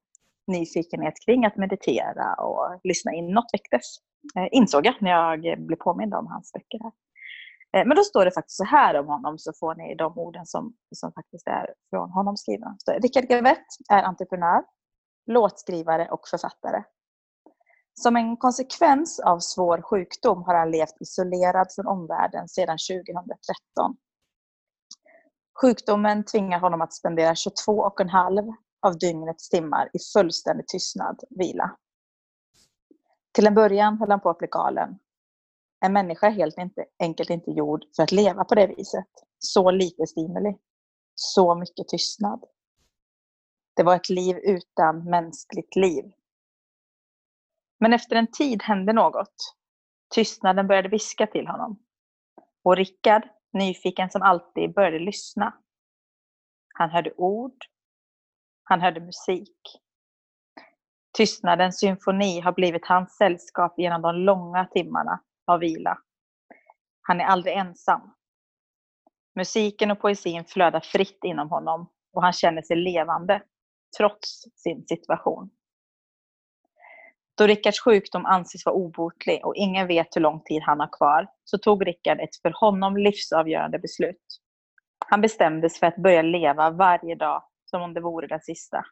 nyfikenhet 0.46 1.14
kring 1.26 1.44
att 1.44 1.56
meditera 1.56 2.34
och 2.34 2.80
lyssna 2.84 3.12
inåt 3.12 3.50
väcktes. 3.52 3.96
Eh, 4.36 4.48
insåg 4.50 4.86
jag 4.86 4.94
när 5.00 5.10
jag 5.10 5.66
blev 5.66 5.76
påmind 5.76 6.14
om 6.14 6.26
hans 6.26 6.52
böcker. 6.52 6.78
Här. 6.82 6.92
Eh, 7.74 7.86
men 7.86 7.96
då 7.96 8.02
står 8.02 8.24
det 8.24 8.30
faktiskt 8.30 8.56
så 8.56 8.64
här 8.64 9.00
om 9.00 9.06
honom, 9.06 9.38
så 9.38 9.52
får 9.60 9.74
ni 9.74 9.94
de 9.94 10.18
orden 10.18 10.46
som, 10.46 10.74
som 10.94 11.12
faktiskt 11.12 11.46
är 11.46 11.74
från 11.90 12.10
honom 12.10 12.36
skrivna. 12.36 12.76
Rickard 13.02 13.24
Gavett 13.24 13.66
är 13.90 14.02
entreprenör, 14.02 14.64
låtskrivare 15.26 16.08
och 16.10 16.28
författare. 16.30 16.82
Som 17.94 18.16
en 18.16 18.36
konsekvens 18.36 19.20
av 19.20 19.38
svår 19.38 19.82
sjukdom 19.82 20.42
har 20.42 20.54
han 20.54 20.70
levt 20.70 21.00
isolerad 21.00 21.66
från 21.74 21.86
omvärlden 21.86 22.48
sedan 22.48 22.78
2013. 22.90 23.96
Sjukdomen 25.60 26.24
tvingar 26.24 26.60
honom 26.60 26.80
att 26.80 26.92
spendera 26.92 27.34
22 27.34 27.72
och 27.72 28.00
en 28.00 28.08
halv 28.08 28.44
av 28.86 28.98
dygnets 28.98 29.48
timmar 29.48 29.90
i 29.92 29.98
fullständig 30.16 30.66
tystnad, 30.66 31.20
vila. 31.30 31.76
Till 33.32 33.46
en 33.46 33.54
början 33.54 33.98
höll 33.98 34.10
han 34.10 34.20
på 34.20 34.30
att 34.30 34.38
bli 34.38 34.48
galen 34.50 34.98
en 35.84 35.92
människa 35.92 36.26
är 36.26 36.30
helt 36.30 36.58
inte, 36.58 36.84
enkelt 36.98 37.30
inte 37.30 37.50
gjord 37.50 37.84
för 37.96 38.02
att 38.02 38.12
leva 38.12 38.44
på 38.44 38.54
det 38.54 38.66
viset. 38.66 39.08
Så 39.38 39.70
lite 39.70 40.06
stimuli. 40.06 40.58
Så 41.14 41.54
mycket 41.54 41.88
tystnad. 41.88 42.44
Det 43.76 43.82
var 43.82 43.96
ett 43.96 44.08
liv 44.08 44.36
utan 44.36 45.04
mänskligt 45.10 45.76
liv. 45.76 46.04
Men 47.80 47.92
efter 47.92 48.16
en 48.16 48.26
tid 48.26 48.62
hände 48.62 48.92
något. 48.92 49.34
Tystnaden 50.14 50.66
började 50.66 50.88
viska 50.88 51.26
till 51.26 51.46
honom. 51.46 51.82
Och 52.64 52.76
Rickard, 52.76 53.28
nyfiken 53.52 54.10
som 54.10 54.22
alltid, 54.22 54.74
började 54.74 54.98
lyssna. 54.98 55.58
Han 56.74 56.90
hörde 56.90 57.12
ord. 57.16 57.56
Han 58.64 58.80
hörde 58.80 59.00
musik. 59.00 59.58
Tystnadens 61.16 61.78
symfoni 61.78 62.40
har 62.40 62.52
blivit 62.52 62.86
hans 62.86 63.16
sällskap 63.16 63.74
genom 63.78 64.02
de 64.02 64.14
långa 64.14 64.66
timmarna 64.66 65.20
av 65.46 65.60
vila. 65.60 65.98
Han 67.02 67.20
är 67.20 67.24
aldrig 67.24 67.56
ensam. 67.56 68.14
Musiken 69.34 69.90
och 69.90 70.00
poesin 70.00 70.44
flödar 70.44 70.80
fritt 70.80 71.18
inom 71.24 71.50
honom 71.50 71.90
och 72.12 72.22
han 72.22 72.32
känner 72.32 72.62
sig 72.62 72.76
levande, 72.76 73.42
trots 73.98 74.42
sin 74.54 74.86
situation. 74.86 75.50
Då 77.36 77.46
Rickards 77.46 77.80
sjukdom 77.80 78.26
anses 78.26 78.66
vara 78.66 78.76
obotlig 78.76 79.46
och 79.46 79.56
ingen 79.56 79.86
vet 79.86 80.16
hur 80.16 80.20
lång 80.20 80.40
tid 80.40 80.62
han 80.62 80.80
har 80.80 80.92
kvar, 80.92 81.28
så 81.44 81.58
tog 81.58 81.86
Rickard 81.86 82.20
ett 82.20 82.36
för 82.42 82.52
honom 82.60 82.96
livsavgörande 82.96 83.78
beslut. 83.78 84.40
Han 85.06 85.20
bestämde 85.20 85.70
sig 85.70 85.78
för 85.78 85.86
att 85.86 85.96
börja 85.96 86.22
leva 86.22 86.70
varje 86.70 87.14
dag 87.14 87.42
som 87.64 87.82
om 87.82 87.94
det 87.94 88.00
vore 88.00 88.26
den 88.26 88.40
sista. 88.40 88.84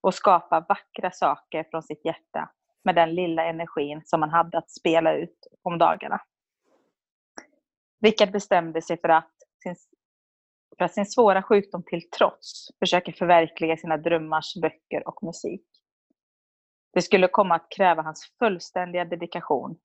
Och 0.00 0.14
skapa 0.14 0.66
vackra 0.68 1.10
saker 1.10 1.64
från 1.70 1.82
sitt 1.82 2.04
hjärta 2.04 2.50
med 2.84 2.94
den 2.94 3.14
lilla 3.14 3.44
energin 3.44 4.02
som 4.04 4.22
han 4.22 4.30
hade 4.30 4.58
att 4.58 4.70
spela 4.70 5.14
ut 5.14 5.46
om 5.62 5.78
dagarna. 5.78 6.20
Rickard 8.04 8.32
bestämde 8.32 8.82
sig 8.82 9.00
för 9.00 9.08
att, 9.08 9.32
sin, 9.62 9.76
för 10.78 10.84
att 10.84 10.94
sin 10.94 11.06
svåra 11.06 11.42
sjukdom 11.42 11.82
till 11.86 12.10
trots 12.10 12.68
försöka 12.78 13.12
förverkliga 13.12 13.76
sina 13.76 13.96
drömmars 13.96 14.54
böcker 14.62 15.08
och 15.08 15.22
musik. 15.22 15.66
Det 16.92 17.02
skulle 17.02 17.28
komma 17.28 17.54
att 17.54 17.70
kräva 17.70 18.02
hans 18.02 18.32
fullständiga 18.38 19.04
dedikation. 19.04 19.78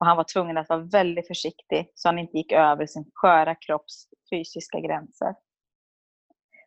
Och 0.00 0.06
han 0.06 0.16
var 0.16 0.24
tvungen 0.24 0.58
att 0.58 0.68
vara 0.68 0.80
väldigt 0.80 1.26
försiktig 1.26 1.92
så 1.94 2.08
han 2.08 2.18
inte 2.18 2.36
gick 2.36 2.52
över 2.52 2.86
sin 2.86 3.10
sköra 3.14 3.54
kropps 3.54 4.08
fysiska 4.30 4.80
gränser. 4.80 5.34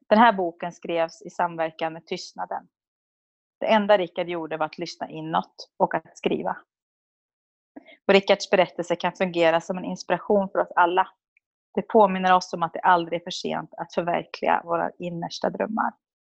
Den 0.10 0.20
här 0.20 0.34
boken 0.34 0.72
skrevs 0.72 1.22
i 1.22 1.30
samverkan 1.30 1.94
med 1.94 2.06
tystnaden. 2.06 2.68
Det 3.62 3.68
enda 3.68 3.98
Rickard 3.98 4.30
gjorde 4.30 4.58
var 4.58 4.66
att 4.66 4.78
lyssna 4.78 5.10
inåt 5.10 5.70
och 5.78 5.96
att 5.96 6.18
skriva. 6.18 6.58
Och 8.08 8.14
Rickards 8.14 8.50
berättelse 8.50 8.96
kan 8.96 9.14
fungera 9.14 9.62
som 9.62 9.78
en 9.78 9.86
inspiration 9.86 10.50
för 10.50 10.60
oss 10.60 10.72
alla. 10.76 11.08
Det 11.74 11.82
påminner 11.82 12.36
oss 12.36 12.54
om 12.54 12.64
att 12.64 12.74
det 12.74 12.80
aldrig 12.80 13.20
är 13.20 13.24
för 13.24 13.32
sent 13.32 13.74
att 13.78 13.94
förverkliga 13.94 14.62
våra 14.66 14.92
innersta 15.00 15.50
drömmar. 15.50 15.94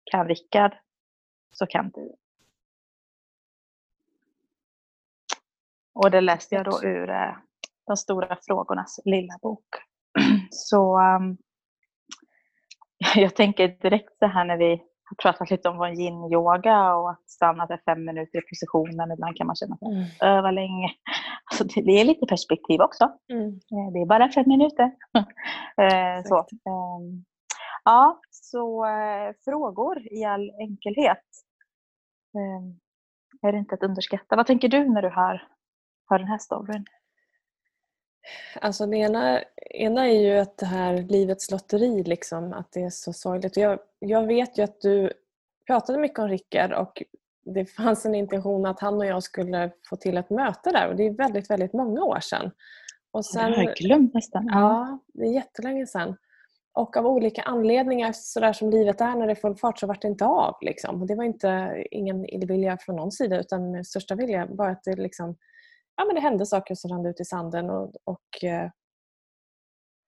Kan 0.05 0.29
Rickard, 0.29 0.73
så 1.53 1.67
kan 1.67 1.91
du. 1.91 2.17
Och 5.95 6.11
det 6.11 6.21
läste 6.21 6.55
jag 6.55 6.65
då 6.65 6.83
ur 6.83 7.11
eh, 7.11 7.37
De 7.87 7.97
stora 7.97 8.39
frågornas 8.47 9.01
lilla 9.05 9.39
bok. 9.43 9.67
Så 10.51 11.01
um, 11.01 11.37
jag 13.15 13.37
tänker 13.37 13.69
direkt 13.69 14.19
så 14.19 14.27
här 14.27 14.45
när 14.45 14.57
vi 14.57 14.92
pratat 15.23 15.51
lite 15.51 15.69
om 15.69 15.79
vår 15.79 15.89
yin-yoga 15.89 16.95
och 16.95 17.11
att 17.11 17.31
stanna 17.31 17.67
för 17.67 17.81
fem 17.85 18.05
minuter 18.05 18.39
i 18.39 18.43
positionen. 18.43 19.13
Ibland 19.13 19.37
kan 19.37 19.47
man 19.47 19.57
känna 19.57 19.75
att 19.75 19.83
mm. 19.83 20.05
öva 20.21 20.51
länge. 20.51 20.89
Alltså 21.51 21.65
det, 21.83 22.01
är 22.01 22.05
lite 22.05 22.27
perspektiv 22.27 22.81
också. 22.81 23.05
Mm. 23.33 23.49
Eh, 23.49 23.93
det 23.93 24.01
är 24.01 24.07
bara 24.07 24.33
fem 24.33 24.45
minuter. 24.47 24.93
Eh, 25.77 26.23
så. 26.25 26.39
Ehm, 26.39 27.25
ja, 27.85 28.21
så 28.31 28.87
äh, 28.87 29.35
frågor 29.45 30.13
i 30.13 30.25
all 30.25 30.51
enkelhet. 30.61 31.25
Ähm, 32.37 32.81
är 33.43 33.53
det 33.53 33.59
inte 33.59 33.75
att 33.75 33.83
underskatta. 33.83 34.37
Vad 34.37 34.47
tänker 34.47 34.69
du 34.69 34.89
när 34.89 35.03
du 35.03 35.09
hör, 35.09 35.43
hör 36.11 36.19
den 36.19 36.29
här 36.29 36.39
storyn? 36.39 36.85
Alltså 38.61 38.87
det 38.87 38.97
ena, 38.97 39.43
ena 39.71 40.09
är 40.09 40.21
ju 40.21 40.39
att 40.39 40.59
det 40.59 40.67
här 40.67 40.97
livets 40.97 41.51
lotteri, 41.51 42.03
liksom, 42.03 42.53
att 42.53 42.73
det 42.73 42.83
är 42.83 42.91
så 42.91 43.13
sorgligt. 43.13 43.57
Jag, 43.57 43.79
jag 43.99 44.27
vet 44.27 44.59
ju 44.59 44.63
att 44.63 44.81
du 44.81 45.13
pratade 45.67 45.99
mycket 45.99 46.19
om 46.19 46.29
Rickard 46.29 46.73
och 46.73 47.03
det 47.45 47.67
fanns 47.67 48.07
en 48.07 48.15
intention 48.15 48.67
att 48.67 48.81
han 48.81 48.95
och 48.95 49.07
jag 49.07 49.23
skulle 49.23 49.71
få 49.89 49.97
till 49.97 50.17
ett 50.17 50.31
möte 50.31 50.71
där 50.71 50.89
och 50.89 50.97
det 50.97 51.07
är 51.07 51.11
väldigt, 51.11 51.51
väldigt 51.51 51.73
många 51.73 52.05
år 52.05 52.21
sedan. 52.21 52.51
Och 53.11 53.25
sen, 53.25 53.51
det 53.51 53.57
har 53.57 53.65
jag 53.65 53.77
glömt 53.77 54.15
nästan. 54.15 54.47
Ja, 54.47 54.99
det 55.15 55.25
är 55.25 55.33
jättelänge 55.33 55.87
sedan. 55.87 56.17
Och 56.75 56.97
av 56.97 57.07
olika 57.07 57.43
anledningar, 57.43 58.13
sådär 58.15 58.53
som 58.53 58.71
livet 58.71 59.01
är 59.01 59.17
när 59.17 59.27
det 59.27 59.33
är 59.33 59.35
full 59.35 59.57
fart, 59.57 59.79
så 59.79 59.87
vart 59.87 60.03
det 60.03 60.09
inte 60.09 60.25
av. 60.25 60.55
Liksom. 60.61 61.01
Och 61.01 61.07
det 61.07 61.15
var 61.15 61.25
inte 61.25 61.83
ingen 61.91 62.27
illvilja 62.27 62.79
från 62.79 62.97
någon 62.97 63.13
sida 63.13 63.41
utan 63.41 63.85
största 63.85 64.15
vilja. 64.15 64.47
Bara 64.47 64.71
att 64.71 64.85
det 64.85 64.97
liksom 64.97 65.37
ja, 65.97 66.05
men 66.05 66.15
det 66.15 66.21
hände 66.21 66.47
saker 66.47 66.75
som 66.75 66.91
rann 66.91 67.07
ut 67.07 67.21
i 67.21 67.25
sanden. 67.25 67.71
Och, 67.71 67.95
och 68.05 68.45
eh, 68.45 68.65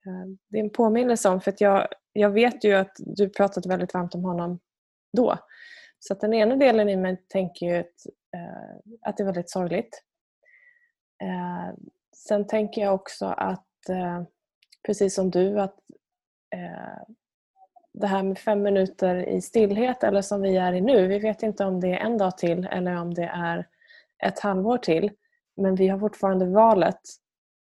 eh, 0.06 0.26
det 0.48 0.58
är 0.58 0.64
en 0.64 0.70
påminnelse 0.70 1.28
om, 1.28 1.40
för 1.40 1.50
att 1.50 1.60
jag, 1.60 1.88
jag 2.12 2.30
vet 2.30 2.64
ju 2.64 2.74
att 2.74 2.96
du 2.98 3.28
pratade 3.28 3.68
väldigt 3.68 3.94
varmt 3.94 4.14
om 4.14 4.24
honom 4.24 4.60
då. 5.16 5.38
Så 5.98 6.12
att 6.12 6.20
den 6.20 6.34
ena 6.34 6.56
delen 6.56 6.88
i 6.88 6.96
mig 6.96 7.24
tänker 7.28 7.66
ju 7.66 7.76
att, 7.76 8.06
eh, 8.36 8.76
att 9.02 9.16
det 9.16 9.22
är 9.22 9.24
väldigt 9.24 9.50
sorgligt. 9.50 10.02
Eh, 11.22 11.74
sen 12.16 12.46
tänker 12.46 12.82
jag 12.82 12.94
också 12.94 13.26
att, 13.26 13.88
eh, 13.88 14.22
precis 14.86 15.14
som 15.14 15.30
du, 15.30 15.60
att 15.60 15.78
eh, 16.54 17.02
det 17.92 18.06
här 18.06 18.22
med 18.22 18.38
fem 18.38 18.62
minuter 18.62 19.28
i 19.28 19.40
stillhet 19.40 20.04
eller 20.04 20.22
som 20.22 20.42
vi 20.42 20.56
är 20.56 20.72
i 20.72 20.80
nu, 20.80 21.06
vi 21.06 21.18
vet 21.18 21.42
inte 21.42 21.64
om 21.64 21.80
det 21.80 21.88
är 21.88 21.96
en 21.96 22.18
dag 22.18 22.38
till 22.38 22.68
eller 22.70 22.96
om 23.00 23.14
det 23.14 23.30
är 23.34 23.68
ett 24.24 24.40
halvår 24.40 24.78
till. 24.78 25.10
Men 25.56 25.75
vi 25.75 25.88
har 25.88 25.99
fortfarande 25.99 26.46
valet 26.46 27.00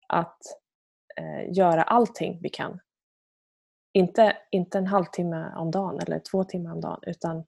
att 0.08 0.42
eh, 1.18 1.54
göra 1.54 1.84
allting 1.84 2.40
vi 2.42 2.50
kan. 2.50 2.80
Inte, 3.94 4.38
inte 4.52 4.78
en 4.78 4.88
halvtimme 4.88 5.54
om 5.56 5.72
dagen 5.72 6.00
eller 6.00 6.20
två 6.20 6.44
timmar 6.44 6.72
om 6.72 6.82
dagen 6.82 7.00
utan 7.02 7.46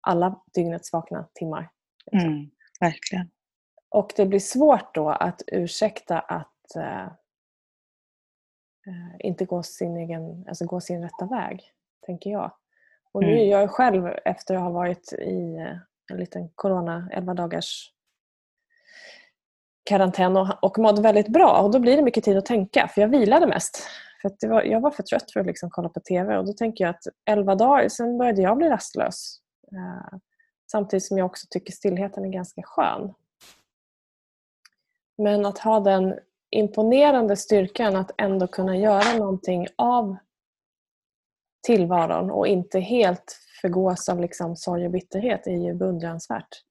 alla 0.00 0.42
dygnets 0.54 0.92
vakna 0.92 1.28
timmar. 1.34 1.70
Liksom. 2.12 2.30
Mm, 2.30 2.50
verkligen. 2.80 3.30
Och 3.88 4.12
det 4.16 4.26
blir 4.26 4.40
svårt 4.40 4.94
då 4.94 5.08
att 5.08 5.42
ursäkta 5.46 6.20
att 6.20 6.76
eh, 6.76 7.06
eh, 8.86 9.16
inte 9.18 9.44
gå 9.44 9.62
sin, 9.62 9.96
egen, 9.96 10.44
alltså 10.48 10.64
gå 10.66 10.80
sin 10.80 11.02
rätta 11.02 11.26
väg, 11.26 11.62
tänker 12.06 12.30
jag. 12.30 12.52
Och 13.12 13.20
nu 13.20 13.30
är 13.30 13.36
mm. 13.36 13.48
jag 13.48 13.70
själv, 13.70 14.06
efter 14.24 14.54
att 14.54 14.60
ha 14.60 14.70
varit 14.70 15.12
i 15.12 15.56
eh, 15.56 15.76
en 16.12 16.16
liten 16.16 16.48
corona 16.54 17.08
11 17.12 17.34
dagars 17.34 17.91
karantän 19.84 20.36
och, 20.36 20.64
och 20.64 20.78
mådde 20.78 21.02
väldigt 21.02 21.28
bra. 21.28 21.60
Och 21.62 21.70
Då 21.70 21.78
blir 21.78 21.96
det 21.96 22.02
mycket 22.02 22.24
tid 22.24 22.36
att 22.36 22.46
tänka, 22.46 22.88
för 22.88 23.00
jag 23.00 23.08
vilade 23.08 23.46
mest. 23.46 23.86
För 24.22 24.48
var, 24.48 24.62
jag 24.62 24.80
var 24.80 24.90
för 24.90 25.02
trött 25.02 25.32
för 25.32 25.40
att 25.40 25.46
liksom 25.46 25.70
kolla 25.70 25.88
på 25.88 26.00
TV. 26.00 26.38
Och 26.38 26.46
Då 26.46 26.52
tänker 26.52 26.84
jag 26.84 26.90
att 26.90 27.06
11 27.30 27.54
dagar, 27.54 27.88
sen 27.88 28.18
började 28.18 28.42
jag 28.42 28.56
bli 28.56 28.68
rastlös. 28.68 29.38
Uh, 29.72 30.18
samtidigt 30.70 31.04
som 31.04 31.18
jag 31.18 31.26
också 31.26 31.46
tycker 31.50 31.72
stillheten 31.72 32.24
är 32.24 32.28
ganska 32.28 32.62
skön. 32.64 33.14
Men 35.18 35.46
att 35.46 35.58
ha 35.58 35.80
den 35.80 36.18
imponerande 36.50 37.36
styrkan 37.36 37.96
att 37.96 38.10
ändå 38.18 38.46
kunna 38.46 38.76
göra 38.76 39.18
någonting 39.18 39.66
av 39.76 40.16
tillvaron 41.66 42.30
och 42.30 42.46
inte 42.46 42.80
helt 42.80 43.38
förgås 43.60 44.08
av 44.08 44.20
liksom 44.20 44.56
sorg 44.56 44.86
och 44.86 44.92
bitterhet 44.92 45.46
är 45.46 45.56
ju 45.56 45.74
beundransvärt. 45.74 46.62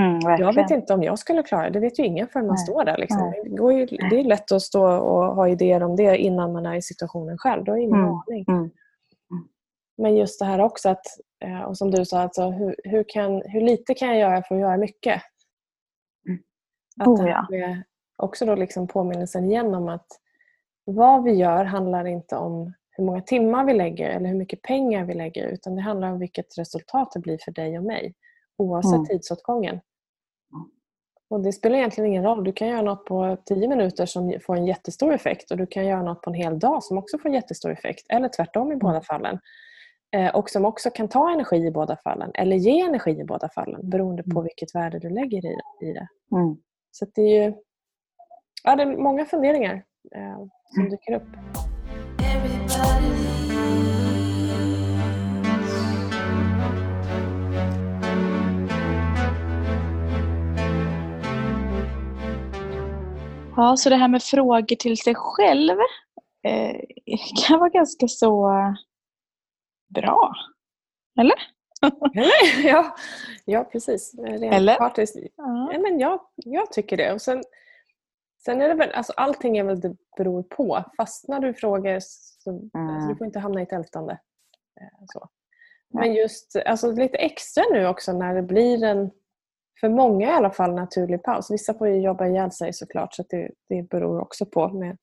Mm, 0.00 0.38
jag 0.38 0.54
vet 0.54 0.70
inte 0.70 0.94
om 0.94 1.02
jag 1.02 1.18
skulle 1.18 1.42
klara 1.42 1.64
det. 1.64 1.70
Det 1.70 1.80
vet 1.80 1.98
ju 1.98 2.04
ingen 2.04 2.28
förrän 2.28 2.46
man 2.46 2.56
Nej. 2.56 2.64
står 2.64 2.84
där. 2.84 2.96
Liksom. 2.96 3.32
Det, 3.44 3.48
går 3.48 3.72
ju, 3.72 3.86
det 3.86 4.20
är 4.20 4.24
lätt 4.24 4.52
att 4.52 4.62
stå 4.62 4.86
och 4.86 5.34
ha 5.34 5.48
idéer 5.48 5.82
om 5.82 5.96
det 5.96 6.16
innan 6.16 6.52
man 6.52 6.66
är 6.66 6.74
i 6.74 6.82
situationen 6.82 7.38
själv. 7.38 7.64
Då 7.64 7.72
har 7.72 7.76
ingen 7.76 8.00
mm. 8.00 8.10
aning. 8.10 8.44
Mm. 8.48 8.70
Men 9.98 10.16
just 10.16 10.38
det 10.38 10.44
här 10.44 10.60
också, 10.60 10.88
att, 10.88 11.06
eh, 11.44 11.62
och 11.62 11.76
som 11.76 11.90
du 11.90 12.04
sa, 12.04 12.20
alltså, 12.20 12.50
hur, 12.50 12.76
hur, 12.84 13.04
kan, 13.08 13.42
hur 13.44 13.60
lite 13.60 13.94
kan 13.94 14.08
jag 14.08 14.18
göra 14.18 14.42
för 14.42 14.54
att 14.54 14.60
göra 14.60 14.76
mycket? 14.76 15.22
Mm. 16.28 16.42
Att 17.00 17.08
oh, 17.08 17.28
ja. 17.28 17.46
också 18.16 18.46
då 18.46 18.54
liksom 18.54 18.86
påminnelsen 18.86 19.50
igen 19.50 19.74
om 19.74 19.88
att 19.88 20.06
vad 20.84 21.24
vi 21.24 21.32
gör 21.32 21.64
handlar 21.64 22.04
inte 22.04 22.36
om 22.36 22.72
hur 22.90 23.04
många 23.04 23.20
timmar 23.20 23.64
vi 23.64 23.74
lägger 23.74 24.10
eller 24.10 24.28
hur 24.28 24.36
mycket 24.36 24.62
pengar 24.62 25.04
vi 25.04 25.14
lägger 25.14 25.46
utan 25.46 25.76
det 25.76 25.82
handlar 25.82 26.12
om 26.12 26.18
vilket 26.18 26.58
resultat 26.58 27.12
det 27.14 27.20
blir 27.20 27.38
för 27.44 27.52
dig 27.52 27.78
och 27.78 27.84
mig 27.84 28.14
oavsett 28.58 28.94
mm. 28.94 29.06
tidsåtgången. 29.06 29.80
Och 31.30 31.40
Det 31.40 31.52
spelar 31.52 31.76
egentligen 31.76 32.10
ingen 32.10 32.24
roll. 32.24 32.44
Du 32.44 32.52
kan 32.52 32.68
göra 32.68 32.82
något 32.82 33.04
på 33.04 33.36
10 33.46 33.68
minuter 33.68 34.06
som 34.06 34.34
får 34.46 34.56
en 34.56 34.66
jättestor 34.66 35.14
effekt 35.14 35.50
och 35.50 35.56
du 35.56 35.66
kan 35.66 35.86
göra 35.86 36.02
något 36.02 36.22
på 36.22 36.30
en 36.30 36.34
hel 36.34 36.58
dag 36.58 36.82
som 36.82 36.98
också 36.98 37.18
får 37.18 37.28
en 37.28 37.34
jättestor 37.34 37.72
effekt. 37.72 38.06
Eller 38.08 38.28
tvärtom 38.28 38.68
i 38.68 38.74
mm. 38.74 38.78
båda 38.78 39.00
fallen. 39.00 39.38
Eh, 40.16 40.34
och 40.34 40.50
som 40.50 40.64
också 40.64 40.90
kan 40.90 41.08
ta 41.08 41.32
energi 41.32 41.56
i 41.56 41.70
båda 41.70 41.96
fallen 41.96 42.30
eller 42.34 42.56
ge 42.56 42.80
energi 42.80 43.10
i 43.10 43.24
båda 43.24 43.48
fallen 43.48 43.90
beroende 43.90 44.22
på 44.22 44.30
mm. 44.30 44.42
vilket 44.42 44.74
värde 44.74 44.98
du 44.98 45.10
lägger 45.10 45.46
i, 45.46 45.56
i 45.82 45.92
det. 45.92 46.08
Mm. 46.36 46.56
Så 46.90 47.06
det 47.14 47.22
är 47.22 47.44
ju 47.44 47.54
ja, 48.64 48.76
det 48.76 48.82
är 48.82 48.96
många 48.96 49.24
funderingar 49.24 49.74
eh, 50.14 50.38
som 50.74 50.82
mm. 50.82 50.90
dyker 50.90 51.14
upp. 51.14 51.28
Ja, 63.56 63.76
så 63.76 63.88
det 63.90 63.96
här 63.96 64.08
med 64.08 64.22
frågor 64.22 64.76
till 64.76 64.96
sig 64.96 65.14
själv 65.14 65.78
eh, 66.48 66.80
kan 67.46 67.58
vara 67.58 67.70
ganska 67.70 68.08
så 68.08 68.50
bra. 69.88 70.34
Eller? 71.20 71.36
Eller? 72.14 72.64
Ja, 72.68 72.96
ja 73.44 73.64
precis. 73.64 74.14
Rent 74.18 74.54
Eller? 74.54 74.76
Partiskt. 74.76 75.16
Ja. 75.36 75.78
men 75.78 76.00
jag, 76.00 76.20
jag 76.36 76.72
tycker 76.72 76.96
det. 76.96 77.12
Och 77.12 77.22
sen, 77.22 77.42
sen 78.44 78.62
är 78.62 78.68
det 78.68 78.74
väl, 78.74 78.92
alltså 78.92 79.12
allting 79.16 79.58
är 79.58 79.64
väl 79.64 79.80
det 79.80 79.96
beror 80.16 80.42
på. 80.42 80.84
Fastnar 80.96 81.40
du 81.40 81.54
frågor 81.54 81.98
så 82.00 82.50
mm. 82.50 82.70
alltså, 82.74 83.08
du 83.08 83.16
får 83.16 83.26
inte 83.26 83.38
hamna 83.38 83.60
i 83.60 83.62
ett 83.62 83.72
ältande. 83.72 84.12
Eh, 84.80 85.04
så. 85.12 85.28
Men 85.94 86.14
just 86.14 86.56
alltså, 86.66 86.92
lite 86.92 87.16
extra 87.16 87.64
nu 87.72 87.86
också 87.86 88.12
när 88.12 88.34
det 88.34 88.42
blir 88.42 88.84
en 88.84 89.10
för 89.80 89.88
många 89.88 90.28
i 90.28 90.32
alla 90.32 90.50
fall 90.50 90.74
naturlig 90.74 91.22
paus. 91.22 91.50
Vissa 91.50 91.74
får 91.74 91.88
ju 91.88 92.00
jobba 92.00 92.26
ihjäl 92.26 92.52
sig 92.52 92.72
såklart 92.72 93.14
så 93.14 93.24
det, 93.28 93.50
det 93.68 93.82
beror 93.82 94.20
också 94.20 94.46
på 94.46 94.68
med 94.68 94.96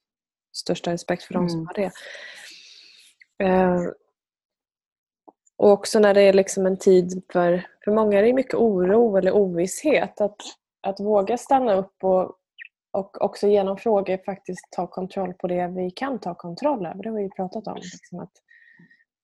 största 0.56 0.92
respekt 0.92 1.24
för 1.24 1.34
de 1.34 1.40
mm. 1.40 1.50
som 1.50 1.68
har 1.68 1.74
det. 1.74 1.92
Eh, 3.44 3.92
och 5.58 5.72
också 5.72 6.00
när 6.00 6.14
det 6.14 6.22
är 6.22 6.34
liksom 6.34 6.66
en 6.66 6.78
tid 6.78 7.24
för, 7.32 7.68
för 7.84 7.92
många 7.92 8.20
är 8.20 8.24
det 8.24 8.34
mycket 8.34 8.56
oro 8.56 9.18
eller 9.18 9.32
ovisshet. 9.32 10.22
Att, 10.22 10.38
att 10.82 11.00
våga 11.00 11.38
stanna 11.38 11.76
upp 11.76 12.04
och, 12.04 12.36
och 12.92 13.22
också 13.22 13.48
genom 13.48 13.78
frågor 13.78 14.18
faktiskt 14.26 14.68
ta 14.72 14.88
kontroll 14.88 15.34
på 15.34 15.48
det 15.48 15.68
vi 15.68 15.92
kan 15.92 16.20
ta 16.20 16.36
kontroll 16.36 16.86
över. 16.86 17.04
Det 17.04 17.10
har 17.10 17.16
vi 17.16 17.24
ju 17.24 17.30
pratat 17.30 17.68
om. 17.68 17.76
Liksom 17.76 18.20
att 18.20 18.32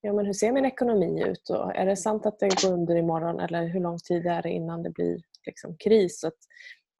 ja, 0.02 0.14
men 0.14 0.25
hur 0.25 0.34
ser 0.34 0.52
min 0.52 0.66
ekonomi 0.66 1.24
ut? 1.28 1.50
Och 1.50 1.75
är 1.75 1.86
det 1.86 1.96
sant 1.96 2.25
att 2.25 2.40
det 2.40 2.64
går 2.64 2.74
under 2.74 2.96
imorgon 2.96 3.40
eller 3.40 3.68
hur 3.68 3.80
lång 3.80 3.98
tid 3.98 4.25
är 4.25 4.42
det 4.42 4.50
innan 4.50 4.84
det 4.84 4.90
blir 4.90 5.22
liksom, 5.46 5.78
kris? 5.78 6.24
Att, 6.24 6.38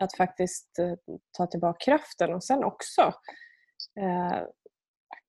att 0.04 0.18
faktiskt 0.18 0.80
eh, 0.80 0.94
ta 1.38 1.48
tillbaka 1.48 1.86
kraften 1.86 2.34
och 2.34 2.44
sen 2.44 2.64
också 2.64 3.02
eh, 4.00 4.44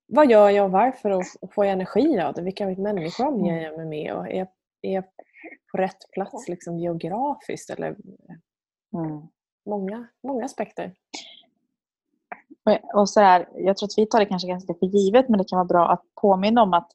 vad 0.09 0.31
gör 0.31 0.51
jag 0.51 0.65
och 0.65 0.71
varför 0.71 1.11
och, 1.11 1.25
och 1.41 1.55
får 1.55 1.65
jag 1.65 1.73
energi 1.73 2.21
av 2.21 2.35
det? 2.35 2.43
Vilka 2.43 2.67
människor 2.67 3.27
omger 3.27 3.53
mm. 3.53 3.65
jag 3.65 3.77
mig 3.77 3.87
med? 3.87 4.13
Och 4.13 4.29
är, 4.29 4.49
är 4.83 4.95
jag 4.95 5.05
på 5.73 5.79
rätt 5.79 6.11
plats 6.13 6.49
liksom, 6.49 6.79
geografiskt? 6.79 7.71
Eller, 7.71 7.97
mm. 8.95 9.23
många, 9.67 10.09
många 10.23 10.45
aspekter. 10.45 10.95
Och 12.95 13.09
så 13.11 13.21
här, 13.21 13.49
jag 13.55 13.77
tror 13.77 13.87
att 13.87 13.99
vi 13.99 14.07
tar 14.07 14.19
det 14.19 14.27
kanske 14.27 14.49
ganska 14.49 14.75
för 14.75 14.87
givet 14.87 15.29
men 15.29 15.39
det 15.39 15.49
kan 15.49 15.57
vara 15.57 15.65
bra 15.65 15.89
att 15.89 16.03
påminna 16.21 16.63
om 16.63 16.73
att 16.73 16.89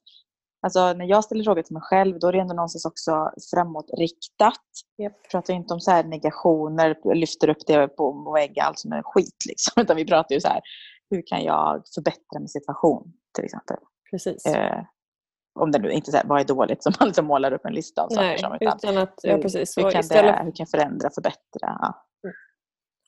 alltså, 0.61 0.93
när 0.93 1.05
jag 1.05 1.23
ställer 1.23 1.43
frågor 1.43 1.61
till 1.61 1.73
mig 1.73 1.81
själv 1.81 2.19
då 2.19 2.27
är 2.27 2.31
det 2.31 2.39
ändå 2.39 2.53
någonstans 2.53 2.85
också 2.85 3.31
framåtriktat. 3.53 4.53
Yep. 5.01 5.13
Jag 5.13 5.29
pratar 5.31 5.53
inte 5.53 5.73
om 5.73 5.79
så 5.79 5.91
här 5.91 6.03
negationer, 6.03 7.15
lyfter 7.15 7.49
upp 7.49 7.67
det 7.67 7.87
på 7.87 8.31
väggen, 8.33 8.65
allt 8.67 8.79
som 8.79 8.91
är 8.91 9.01
skit. 9.03 9.37
Liksom. 9.49 9.73
Utan 9.81 9.95
vi 9.95 10.05
pratar 10.05 10.35
ju 10.35 10.41
så 10.41 10.47
här, 10.47 10.61
hur 11.09 11.23
kan 11.27 11.43
jag 11.43 11.83
förbättra 11.95 12.39
min 12.39 12.47
situation 12.47 13.13
till 13.35 13.45
exempel. 13.45 13.77
Precis. 14.11 14.45
Eh, 14.45 14.83
om 15.59 15.71
det 15.71 15.79
nu 15.79 15.91
inte 15.91 16.17
är 16.17 16.23
vad 16.25 16.41
är 16.41 16.45
dåligt 16.45 16.83
som 16.83 16.93
man 16.99 17.07
liksom 17.07 17.25
målar 17.25 17.51
upp 17.53 17.65
en 17.65 17.73
lista 17.73 18.01
av 18.01 18.09
saker 18.09 18.37
som. 18.37 18.53
Utan, 18.53 18.77
utan 18.77 18.97
att, 18.97 19.19
ja, 19.23 19.37
precis. 19.37 19.77
Hur, 19.77 19.83
hur, 19.83 19.91
kan 19.91 19.99
istället... 19.99 20.35
det, 20.35 20.43
hur 20.43 20.51
kan 20.51 20.63
jag 20.63 20.69
förändra, 20.69 21.09
förbättra? 21.09 21.37
Ja. 21.61 22.05
Mm. 22.23 22.35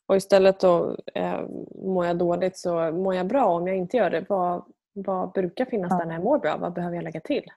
Och 0.08 0.16
istället 0.16 0.60
då 0.60 0.98
eh, 1.16 1.42
mår 1.76 2.06
jag 2.06 2.18
dåligt 2.18 2.58
så 2.58 2.92
mår 2.92 3.16
jag 3.16 3.28
bra 3.28 3.46
om 3.46 3.68
jag 3.68 3.78
inte 3.78 3.98
gör 3.98 4.10
det. 4.10 4.26
Vad, 4.30 4.66
vad 4.94 5.32
brukar 5.32 5.66
finnas 5.66 5.92
ja. 5.92 5.98
där 5.98 6.06
när 6.06 6.14
jag 6.14 6.24
mår 6.24 6.40
bra? 6.40 6.58
Vad 6.58 6.74
behöver 6.74 6.96
jag 6.96 7.04
lägga 7.04 7.20
till? 7.22 7.52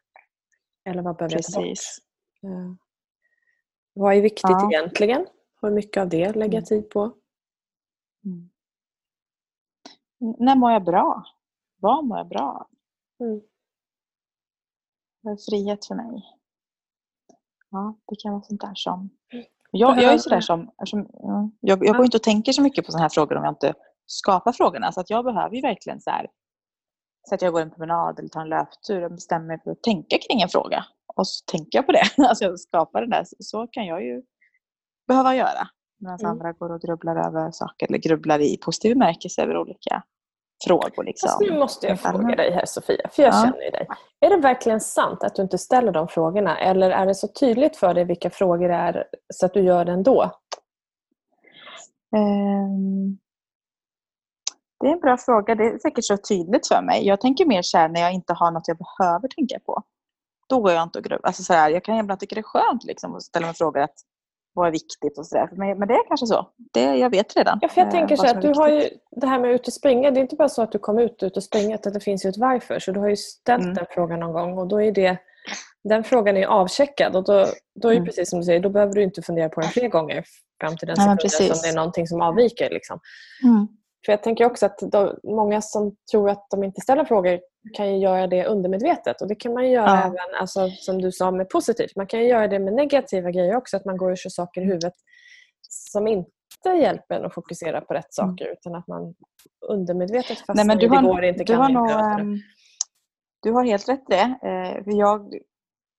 Eller 0.84 1.02
vad 1.02 1.16
behöver 1.16 1.36
Precis. 1.36 1.98
jag 2.40 2.50
ta 2.50 2.56
bort? 2.56 2.68
Eh, 2.68 2.74
vad 3.92 4.14
är 4.14 4.20
viktigt 4.20 4.50
ja. 4.50 4.70
egentligen? 4.72 5.26
Hur 5.62 5.70
mycket 5.70 6.00
av 6.00 6.08
det 6.08 6.32
lägger 6.32 6.58
jag 6.58 6.72
mm. 6.72 6.82
tid 6.82 6.90
på? 6.90 7.12
Mm. 8.24 8.50
När 10.38 10.56
mår 10.56 10.72
jag 10.72 10.84
bra? 10.84 11.24
Vad 11.76 12.04
mår 12.04 12.18
jag 12.18 12.28
bra 12.28 12.68
mm. 13.20 13.40
Det 15.22 15.30
är 15.30 15.50
frihet 15.50 15.86
för 15.86 15.94
mig. 15.94 16.24
Ja, 17.70 17.98
det 18.06 18.16
kan 18.16 18.32
vara 18.32 18.42
sånt 18.42 18.60
där 18.60 18.74
som... 18.74 19.10
Jag, 19.70 20.02
jag 20.02 20.14
är 20.14 20.18
sådär 20.18 20.40
som... 20.40 20.70
som 20.84 21.08
jag, 21.60 21.86
jag 21.86 21.96
går 21.96 22.04
inte 22.04 22.16
och 22.16 22.22
tänker 22.22 22.52
så 22.52 22.62
mycket 22.62 22.86
på 22.86 22.92
sådana 22.92 23.02
här 23.02 23.08
frågor 23.08 23.36
om 23.36 23.44
jag 23.44 23.52
inte 23.52 23.74
skapar 24.06 24.52
frågorna. 24.52 24.92
Så 24.92 25.00
att 25.00 25.10
jag 25.10 25.24
behöver 25.24 25.56
ju 25.56 25.62
verkligen 25.62 26.00
så 26.00 26.10
här, 26.10 26.26
så 27.28 27.34
att 27.34 27.42
jag 27.42 27.52
går 27.52 27.60
en 27.60 27.70
promenad 27.70 28.18
eller 28.18 28.28
tar 28.28 28.40
en 28.40 28.48
löptur 28.48 29.04
och 29.04 29.10
bestämmer 29.10 29.46
mig 29.46 29.60
för 29.64 29.70
att 29.70 29.82
tänka 29.82 30.18
kring 30.18 30.42
en 30.42 30.48
fråga. 30.48 30.84
Och 31.16 31.28
så 31.28 31.44
tänker 31.44 31.78
jag 31.78 31.86
på 31.86 31.92
det. 31.92 32.02
Alltså 32.28 32.44
jag 32.44 32.60
skapar 32.60 33.00
det 33.00 33.06
där. 33.06 33.24
Så 33.38 33.66
kan 33.66 33.86
jag 33.86 34.04
ju 34.04 34.22
behöva 35.08 35.36
göra. 35.36 35.68
Medan 35.98 36.20
mm. 36.20 36.30
andra 36.30 36.52
går 36.52 36.72
och 36.72 36.80
grubblar 36.80 37.16
över 37.16 37.50
saker 37.50 37.86
eller 37.86 37.98
grubblar 37.98 38.38
i 38.38 38.56
positiv 38.56 38.94
bemärkelse 38.94 39.42
över 39.42 39.58
olika 39.58 40.02
frågor. 40.64 41.04
Liksom. 41.04 41.28
Fast 41.28 41.40
nu 41.40 41.58
måste 41.58 41.86
jag 41.86 42.00
fråga 42.00 42.36
dig 42.36 42.52
här 42.52 42.66
Sofia, 42.66 43.08
för 43.12 43.22
jag 43.22 43.34
ja. 43.34 43.42
känner 43.42 43.64
ju 43.64 43.70
dig. 43.70 43.86
Är 44.20 44.30
det 44.30 44.36
verkligen 44.36 44.80
sant 44.80 45.24
att 45.24 45.34
du 45.34 45.42
inte 45.42 45.58
ställer 45.58 45.92
de 45.92 46.08
frågorna? 46.08 46.58
Eller 46.58 46.90
är 46.90 47.06
det 47.06 47.14
så 47.14 47.28
tydligt 47.28 47.76
för 47.76 47.94
dig 47.94 48.04
vilka 48.04 48.30
frågor 48.30 48.68
det 48.68 48.74
är 48.74 49.04
så 49.34 49.46
att 49.46 49.54
du 49.54 49.60
gör 49.60 49.84
det 49.84 49.92
ändå? 49.92 50.30
Um, 52.16 53.18
det 54.80 54.86
är 54.86 54.92
en 54.92 55.00
bra 55.00 55.16
fråga. 55.16 55.54
Det 55.54 55.64
är 55.64 55.78
säkert 55.78 56.04
så 56.04 56.16
tydligt 56.16 56.68
för 56.68 56.82
mig. 56.82 57.06
Jag 57.06 57.20
tänker 57.20 57.46
mer 57.46 57.62
så 57.62 57.78
här, 57.78 57.88
när 57.88 58.00
jag 58.00 58.12
inte 58.12 58.32
har 58.32 58.50
något 58.50 58.68
jag 58.68 58.76
behöver 58.78 59.28
tänka 59.28 59.58
på. 59.66 59.82
Då 60.48 60.60
går 60.60 60.72
jag 60.72 60.82
inte 60.82 60.98
och 60.98 61.04
grubblar. 61.04 61.28
Alltså 61.28 61.54
jag 61.54 61.84
kan 61.84 61.98
ibland 61.98 62.20
tycka 62.20 62.34
det 62.34 62.40
är 62.40 62.42
skönt 62.42 62.84
liksom, 62.84 63.14
att 63.14 63.22
ställa 63.22 63.46
mig 63.46 63.54
frågor 63.54 63.80
att 63.80 63.94
vad 64.54 64.66
är 64.68 64.72
viktigt 64.72 65.18
och 65.18 65.26
sådär. 65.26 65.48
Men, 65.52 65.78
men 65.78 65.88
det 65.88 65.94
är 65.94 66.08
kanske 66.08 66.26
så. 66.26 66.48
Det, 66.72 66.96
jag 66.96 67.10
vet 67.10 67.36
redan. 67.36 67.58
Ja, 67.62 67.68
för 67.68 67.80
jag 67.80 67.90
tänker 67.90 68.14
eh, 68.14 68.18
så 68.18 68.26
att 68.26 68.42
du 68.42 68.48
har 68.48 68.68
ju 68.68 68.88
det 69.10 69.26
här 69.26 69.40
med 69.40 69.50
ut 69.50 69.66
och 69.66 69.72
springa. 69.72 70.10
Det 70.10 70.20
är 70.20 70.22
inte 70.22 70.36
bara 70.36 70.48
så 70.48 70.62
att 70.62 70.72
du 70.72 70.78
kom 70.78 70.98
ut, 70.98 71.22
ut 71.22 71.36
och 71.36 71.42
springa 71.42 71.74
utan 71.74 71.92
det 71.92 72.00
finns 72.00 72.24
ju 72.24 72.30
ett 72.30 72.36
varför. 72.36 72.78
Så 72.78 72.92
du 72.92 73.00
har 73.00 73.08
ju 73.08 73.16
ställt 73.16 73.62
mm. 73.62 73.74
den 73.74 73.86
frågan 73.90 74.20
någon 74.20 74.32
gång 74.32 74.58
och 74.58 74.68
då 74.68 74.82
är 74.82 74.92
det 74.92 75.18
den 75.84 76.04
frågan 76.04 76.36
är 76.36 76.46
avcheckad 76.46 77.16
och 77.16 77.24
då, 77.24 77.46
då 77.82 77.88
är 77.88 77.92
det 77.92 77.96
mm. 77.96 78.06
precis 78.06 78.30
som 78.30 78.38
du 78.38 78.44
säger, 78.44 78.60
då 78.60 78.70
behöver 78.70 78.94
du 78.94 79.02
inte 79.02 79.22
fundera 79.22 79.48
på 79.48 79.60
den 79.60 79.70
fler 79.70 79.88
gånger 79.88 80.24
fram 80.60 80.76
till 80.76 80.88
den 80.88 80.96
sekunden 80.96 81.46
ja, 81.48 81.54
som 81.54 81.62
det 81.62 81.68
är 81.68 81.76
någonting 81.76 82.06
som 82.06 82.20
avviker. 82.22 82.70
Liksom. 82.70 83.00
Mm. 83.44 83.68
För 84.06 84.12
jag 84.12 84.22
tänker 84.22 84.44
också 84.44 84.66
att 84.66 84.78
då, 84.78 85.18
många 85.24 85.62
som 85.62 85.96
tror 86.10 86.30
att 86.30 86.46
de 86.50 86.64
inte 86.64 86.80
ställer 86.80 87.04
frågor 87.04 87.40
kan 87.74 87.92
ju 87.92 87.98
göra 87.98 88.26
det 88.26 88.46
undermedvetet. 88.46 89.22
Och 89.22 89.28
det 89.28 89.34
kan 89.34 89.52
man 89.54 89.70
göra 89.70 89.86
ja. 89.86 90.00
även, 90.00 90.40
alltså, 90.40 90.68
som 90.68 91.02
du 91.02 91.12
sa, 91.12 91.30
med 91.30 91.48
positivt. 91.48 91.96
Man 91.96 92.06
kan 92.06 92.26
göra 92.26 92.48
det 92.48 92.58
med 92.58 92.72
negativa 92.72 93.30
grejer 93.30 93.56
också. 93.56 93.76
Att 93.76 93.84
man 93.84 93.96
går 93.96 94.10
och 94.10 94.18
kör 94.18 94.30
saker 94.30 94.60
i 94.60 94.64
huvudet 94.64 94.94
som 95.68 96.06
inte 96.06 96.68
hjälper 96.80 97.14
en 97.14 97.24
att 97.24 97.34
fokusera 97.34 97.80
på 97.80 97.94
rätt 97.94 98.18
mm. 98.18 98.30
saker. 98.30 98.44
Mm. 98.44 98.56
Utan 98.58 98.74
att 98.74 98.86
man 98.86 99.14
undermedvetet 99.68 100.38
fastnar 100.38 100.54
Nej, 100.54 100.66
men 100.66 100.78
du 100.78 100.88
har, 100.88 101.02
det 101.02 101.08
går 101.08 101.24
inte, 101.24 101.44
du 101.44 101.54
har 101.54 101.68
nog, 101.68 102.20
um, 102.20 102.42
Du 103.42 103.52
har 103.52 103.64
helt 103.64 103.88
rätt 103.88 104.06
det. 104.06 104.38
Uh, 104.44 104.96
jag 104.98 105.34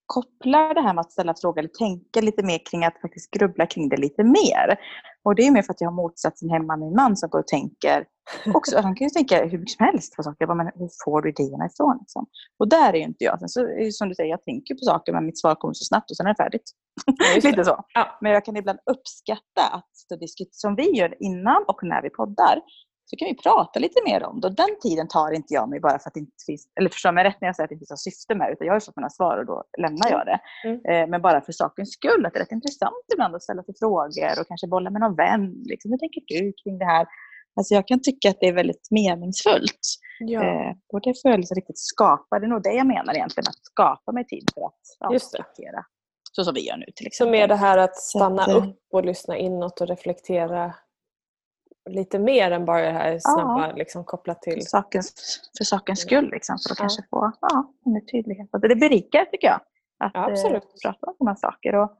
kopplar 0.07 0.73
det 0.73 0.81
här 0.81 0.93
med 0.93 1.01
att 1.01 1.11
ställa 1.11 1.33
frågor 1.41 1.59
eller 1.59 1.69
tänka 1.69 2.21
lite 2.21 2.43
mer 2.43 2.59
kring 2.69 2.85
att 2.85 3.01
faktiskt 3.01 3.31
grubbla 3.31 3.65
kring 3.65 3.89
det 3.89 3.97
lite 3.97 4.23
mer. 4.23 4.77
Och 5.23 5.35
det 5.35 5.47
är 5.47 5.51
mer 5.51 5.61
för 5.61 5.73
att 5.73 5.81
jag 5.81 5.87
har 5.87 5.95
motsatsen 5.95 6.49
hemma 6.49 6.77
min 6.77 6.95
man 6.95 7.17
som 7.17 7.29
går 7.29 7.39
och 7.39 7.47
tänker 7.47 8.05
också. 8.53 8.81
Han 8.81 8.95
kan 8.95 9.07
ju 9.07 9.09
tänka 9.09 9.45
hur 9.45 9.57
mycket 9.57 9.77
som 9.77 9.85
helst 9.85 10.15
på 10.15 10.23
saker. 10.23 10.55
Men 10.55 10.71
hur 10.75 10.89
får 11.05 11.21
du 11.21 11.29
idéerna 11.29 11.65
ifrån? 11.65 11.97
Liksom? 11.99 12.25
Och 12.59 12.67
där 12.69 12.93
är 12.93 12.97
ju 12.97 13.03
inte 13.03 13.23
jag. 13.23 13.39
Sen 13.39 13.49
så 13.49 13.63
det 13.65 13.93
som 13.93 14.09
du 14.09 14.15
säger, 14.15 14.29
jag 14.29 14.43
tänker 14.43 14.75
på 14.75 14.85
saker 14.85 15.13
men 15.13 15.25
mitt 15.25 15.39
svar 15.39 15.55
kommer 15.55 15.73
så 15.73 15.85
snabbt 15.85 16.11
och 16.11 16.17
sen 16.17 16.25
är 16.25 16.29
det 16.29 16.43
färdigt. 16.43 16.71
Ja, 17.05 17.49
lite 17.49 17.63
så. 17.63 17.83
Ja. 17.93 18.17
Men 18.21 18.31
jag 18.31 18.45
kan 18.45 18.57
ibland 18.57 18.79
uppskatta 18.85 19.63
att 19.71 19.91
som 20.51 20.75
vi 20.75 20.91
gör 20.97 21.15
innan 21.19 21.63
och 21.67 21.83
när 21.83 22.01
vi 22.01 22.09
poddar 22.09 22.61
så 23.09 23.15
kan 23.15 23.27
vi 23.27 23.35
prata 23.35 23.79
lite 23.79 23.99
mer 24.05 24.23
om 24.23 24.41
det. 24.41 24.49
Den 24.49 24.79
tiden 24.81 25.07
tar 25.07 25.31
inte 25.31 25.53
jag 25.53 25.69
mig 25.69 25.79
bara 25.79 25.99
för 25.99 26.09
att 26.09 26.13
det 26.13 26.19
inte 26.19 26.43
finns, 26.45 26.67
eller 26.79 26.89
förstå 26.89 27.11
mig 27.11 27.23
rätt 27.23 27.41
när 27.41 27.47
jag 27.47 27.55
säger 27.55 27.65
att 27.65 27.69
det 27.69 27.73
inte 27.75 27.81
finns 27.81 27.89
något 27.89 28.09
syfte 28.09 28.35
med 28.35 28.51
utan 28.51 28.67
jag 28.67 28.73
har 28.73 28.79
ju 28.79 28.85
fått 28.85 28.95
mina 28.95 29.09
svar 29.09 29.37
och 29.37 29.45
då 29.45 29.63
lämnar 29.77 30.09
jag 30.09 30.25
det. 30.25 30.39
Mm. 30.67 30.77
Eh, 30.89 31.09
men 31.11 31.21
bara 31.21 31.41
för 31.41 31.51
sakens 31.51 31.91
skull, 31.91 32.25
att 32.25 32.33
det 32.33 32.39
är 32.39 32.43
rätt 32.43 32.51
intressant 32.51 33.05
ibland 33.13 33.35
att 33.35 33.43
ställa 33.43 33.63
sig 33.63 33.75
frågor 33.79 34.39
och 34.39 34.47
kanske 34.47 34.67
bolla 34.67 34.89
med 34.89 35.01
någon 35.01 35.15
vän. 35.15 35.43
Liksom, 35.71 35.91
hur 35.91 35.97
tänker 35.97 36.21
du 36.27 36.53
kring 36.63 36.77
det 36.77 36.85
här? 36.85 37.07
Alltså 37.55 37.73
jag 37.73 37.87
kan 37.87 38.01
tycka 38.01 38.29
att 38.29 38.39
det 38.39 38.47
är 38.47 38.53
väldigt 38.53 38.87
meningsfullt. 38.91 39.83
Ja. 40.19 40.43
Eh, 40.43 40.71
och 40.93 41.01
det 41.01 41.13
jag 41.23 41.39
liksom 41.39 41.55
riktigt 41.55 41.79
skapa. 41.79 42.39
Det 42.39 42.45
är 42.45 42.49
nog 42.49 42.63
det 42.63 42.73
jag 42.73 42.87
menar 42.87 43.13
egentligen, 43.15 43.47
att 43.49 43.65
skapa 43.65 44.11
mig 44.11 44.25
tid 44.25 44.43
för 44.53 44.65
att 44.65 45.13
reflektera. 45.13 45.85
Så 46.31 46.43
som 46.43 46.53
vi 46.53 46.67
gör 46.67 46.77
nu 46.77 46.85
till 46.95 47.07
exempel. 47.07 47.27
Så 47.27 47.39
mer 47.39 47.47
det 47.47 47.55
här 47.55 47.77
att 47.77 47.95
stanna 47.95 48.43
att, 48.43 48.55
upp 48.55 48.79
och 48.93 49.05
lyssna 49.05 49.37
inåt 49.37 49.81
och 49.81 49.87
reflektera 49.87 50.73
lite 51.87 52.19
mer 52.19 52.51
än 52.51 52.65
bara 52.65 52.81
det 52.81 52.91
här 52.91 53.19
snabba 53.19 53.67
ja. 53.67 53.75
liksom, 53.75 54.03
kopplat 54.03 54.41
till... 54.41 54.53
För 54.53 54.61
sakens, 54.61 55.13
för 55.57 55.63
sakens 55.63 55.99
skull, 55.99 56.29
liksom, 56.29 56.57
för 56.67 56.73
att 56.73 56.79
ja. 56.79 56.83
kanske 56.83 57.03
få 57.09 57.31
ja, 57.41 57.73
en 57.85 58.05
tydlighet. 58.05 58.49
Det 58.51 58.75
berikar 58.75 59.25
tycker 59.25 59.47
jag, 59.47 59.61
att 59.99 60.11
ja, 60.13 60.31
absolut. 60.31 60.63
Eh, 60.63 60.69
prata 60.83 61.07
om 61.07 61.15
de 61.19 61.27
här 61.27 61.35
saker. 61.35 61.75
Och, 61.75 61.97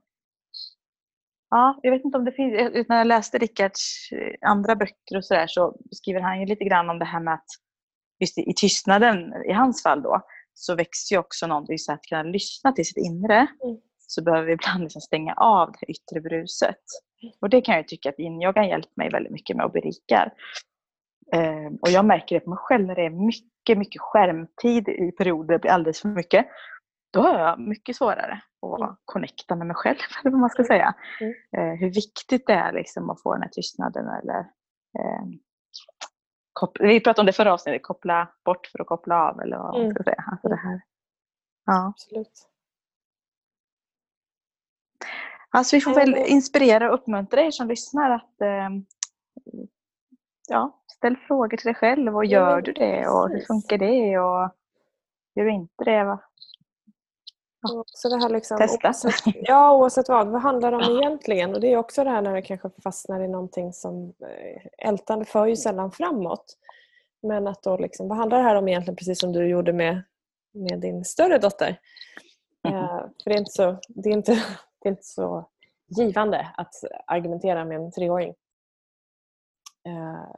ja, 1.50 1.80
jag 1.84 1.92
vet 1.92 2.06
inte 2.06 2.18
om 2.18 2.26
det 2.26 2.32
finns, 2.32 2.88
när 2.88 2.98
jag 2.98 3.08
läste 3.08 3.38
Rickards 3.38 4.12
eh, 4.12 4.50
andra 4.50 4.76
böcker 4.76 5.18
och 5.18 5.26
så 5.26 5.34
där 5.34 5.48
så 5.48 5.78
skriver 5.92 6.22
han 6.22 6.40
ju 6.40 6.46
lite 6.46 6.64
grann 6.64 6.90
om 6.90 7.00
det 7.00 7.06
här 7.06 7.20
med 7.20 7.34
att 7.34 7.48
just 8.20 8.38
i, 8.38 8.42
i 8.50 8.54
tystnaden, 8.54 9.34
i 9.50 9.54
hans 9.54 9.84
fall 9.84 10.02
då, 10.02 10.22
så 10.54 10.76
växer 10.76 11.16
ju 11.16 11.20
också 11.20 11.48
någonting 11.48 11.78
så 11.78 11.94
att 11.94 12.02
kunna 12.02 12.24
lyssna 12.24 12.72
till 12.72 12.86
sitt 12.86 12.98
inre. 12.98 13.38
Mm. 13.38 13.78
Så 14.08 14.24
behöver 14.24 14.46
vi 14.46 14.54
ibland 14.54 14.84
liksom 14.84 15.02
stänga 15.02 15.34
av 15.34 15.72
det 15.80 15.92
yttre 15.92 16.22
bruset. 16.22 16.84
Och 17.42 17.50
det 17.50 17.62
kan 17.62 17.76
jag 17.76 17.88
tycka 17.88 18.10
att 18.10 18.20
yin-yogan 18.20 18.68
hjälpt 18.68 18.98
mig 18.98 19.10
väldigt 19.10 19.32
mycket 19.32 19.58
med 19.58 19.66
och 19.66 19.72
berikar. 19.72 20.34
Eh, 21.34 21.72
och 21.82 21.90
jag 21.90 22.06
märker 22.06 22.36
det 22.36 22.40
på 22.40 22.50
mig 22.50 22.60
själv 22.62 22.86
när 22.86 22.96
det 22.96 23.06
är 23.06 23.10
mycket, 23.10 23.78
mycket 23.78 24.02
skärmtid 24.02 24.90
i 24.90 25.12
perioder, 25.12 25.54
det 25.54 25.60
blir 25.60 25.72
alldeles 25.72 26.02
för 26.02 26.10
mycket. 26.10 26.48
Då 27.14 27.22
har 27.22 27.40
jag 27.40 27.60
mycket 27.60 27.96
svårare 27.96 28.42
att 28.62 28.82
mm. 28.82 28.96
connecta 29.06 29.56
med 29.56 29.68
mig 29.68 29.76
själv, 29.76 29.98
eller 30.22 30.32
vad 30.32 30.40
man 30.40 30.50
ska 30.50 30.64
säga. 30.64 30.96
Mm. 31.22 31.34
Eh, 31.58 31.80
hur 31.80 31.88
viktigt 31.94 32.48
det 32.48 32.54
är 32.54 32.74
liksom 32.74 33.10
att 33.10 33.22
få 33.22 33.34
den 33.34 33.42
här 33.42 33.50
tystnaden 33.50 34.08
eller 34.08 34.40
eh, 35.00 35.26
vi 36.80 37.00
pratade 37.00 37.22
om 37.22 37.26
det 37.26 37.34
förra 37.34 37.54
avsnittet, 37.54 37.84
koppla 37.84 38.30
bort 38.46 38.68
för 38.68 38.82
att 38.82 38.88
koppla 38.88 39.16
av 39.16 39.42
eller 39.42 39.58
vad 39.58 39.74
man 39.74 39.82
mm. 39.82 39.94
ska 39.94 40.04
säga. 40.04 40.24
Alltså 40.32 40.48
det 40.48 40.56
här. 40.56 40.82
Ja. 41.66 41.88
Absolut. 41.88 42.50
Alltså 45.50 45.76
vi 45.76 45.82
får 45.82 45.94
väl 45.94 46.16
inspirera 46.18 46.88
och 46.88 46.94
uppmuntra 46.94 47.42
er 47.42 47.52
som 47.52 47.68
lyssnar 47.68 48.12
att 48.12 48.42
eh, 48.42 48.70
ja, 50.48 50.82
ställ 50.88 51.18
frågor 51.18 51.58
till 51.58 51.66
dig 51.66 51.76
själv 51.76 52.16
och 52.16 52.26
gör 52.26 52.62
du 52.62 52.74
det 52.74 53.08
och 53.08 53.30
hur 53.30 53.42
funkar 53.42 53.78
det 53.78 54.20
och 54.20 54.50
gör 55.36 55.46
du 55.46 55.52
inte 55.52 55.84
det? 55.84 56.04
Va? 56.04 56.20
Ja. 57.62 57.84
Så 57.88 58.10
det 58.10 58.18
här 58.18 58.30
liksom, 58.30 58.58
Testa. 58.58 58.88
Oavsett, 58.88 59.36
ja, 59.36 59.76
oavsett 59.76 60.10
vad. 60.10 60.28
Vad 60.28 60.42
handlar 60.42 60.72
det 60.72 60.78
om 60.78 60.98
egentligen? 60.98 61.54
Och 61.54 61.62
det 61.62 61.74
är 61.74 61.78
också 61.78 62.04
det 62.04 62.10
här 62.10 62.22
när 62.22 62.34
det 62.34 62.42
kanske 62.42 62.70
fastnar 62.84 63.24
i 63.24 63.28
någonting 63.28 63.74
som 63.74 64.14
eh, 64.22 64.88
ältande 64.88 65.26
för 65.26 65.46
ju 65.46 65.56
sällan 65.56 65.92
framåt. 65.92 66.58
Men 67.22 67.48
att 67.48 67.64
då 67.64 67.78
liksom, 67.78 68.08
vad 68.08 68.18
handlar 68.18 68.38
det 68.38 68.44
här 68.44 68.56
om 68.56 68.68
egentligen 68.68 68.96
precis 68.96 69.20
som 69.20 69.34
du 69.34 69.48
gjorde 69.48 69.74
med 69.74 70.04
med 70.58 70.80
din 70.80 71.06
större 71.06 71.38
dotter. 71.38 71.80
Mm. 72.68 72.80
Uh, 72.80 73.02
för 73.24 73.30
det 73.30 73.36
är, 73.36 73.38
inte 73.38 73.52
så, 73.52 73.78
det, 73.88 74.10
är 74.10 74.14
inte, 74.14 74.44
inte 74.88 75.04
så 75.04 75.50
givande 75.88 76.54
att 76.58 76.74
argumentera 77.08 77.66
med 77.66 77.78
en 77.78 77.92
treåring. 77.92 78.34
Uh, 79.88 80.32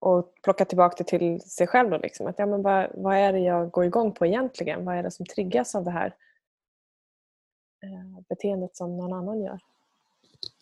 och 0.00 0.34
plocka 0.42 0.64
tillbaka 0.64 0.94
det 0.98 1.04
till 1.04 1.40
sig 1.40 1.66
själv. 1.66 1.90
Då, 1.90 1.98
liksom. 1.98 2.26
att, 2.26 2.38
ja, 2.38 2.46
men 2.46 2.62
vad, 2.62 2.90
vad 2.94 3.16
är 3.16 3.32
det 3.32 3.38
jag 3.38 3.70
går 3.70 3.84
igång 3.84 4.12
på 4.12 4.26
egentligen? 4.26 4.84
Vad 4.84 4.96
är 4.96 5.02
det 5.02 5.10
som 5.10 5.26
triggas 5.26 5.74
av 5.74 5.84
det 5.84 5.90
här 5.90 6.14
uh, 7.84 8.20
beteendet 8.28 8.76
som 8.76 8.96
någon 8.96 9.12
annan 9.12 9.40
gör? 9.40 9.60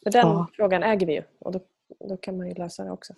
För 0.03 0.11
den 0.11 0.27
ja. 0.27 0.49
frågan 0.53 0.83
äger 0.83 1.07
vi 1.07 1.13
ju 1.13 1.23
och 1.39 1.53
då, 1.53 1.61
då 2.09 2.17
kan 2.17 2.37
man 2.37 2.49
ju 2.49 2.55
lösa 2.55 2.85
det 2.85 2.91
också. 2.91 3.15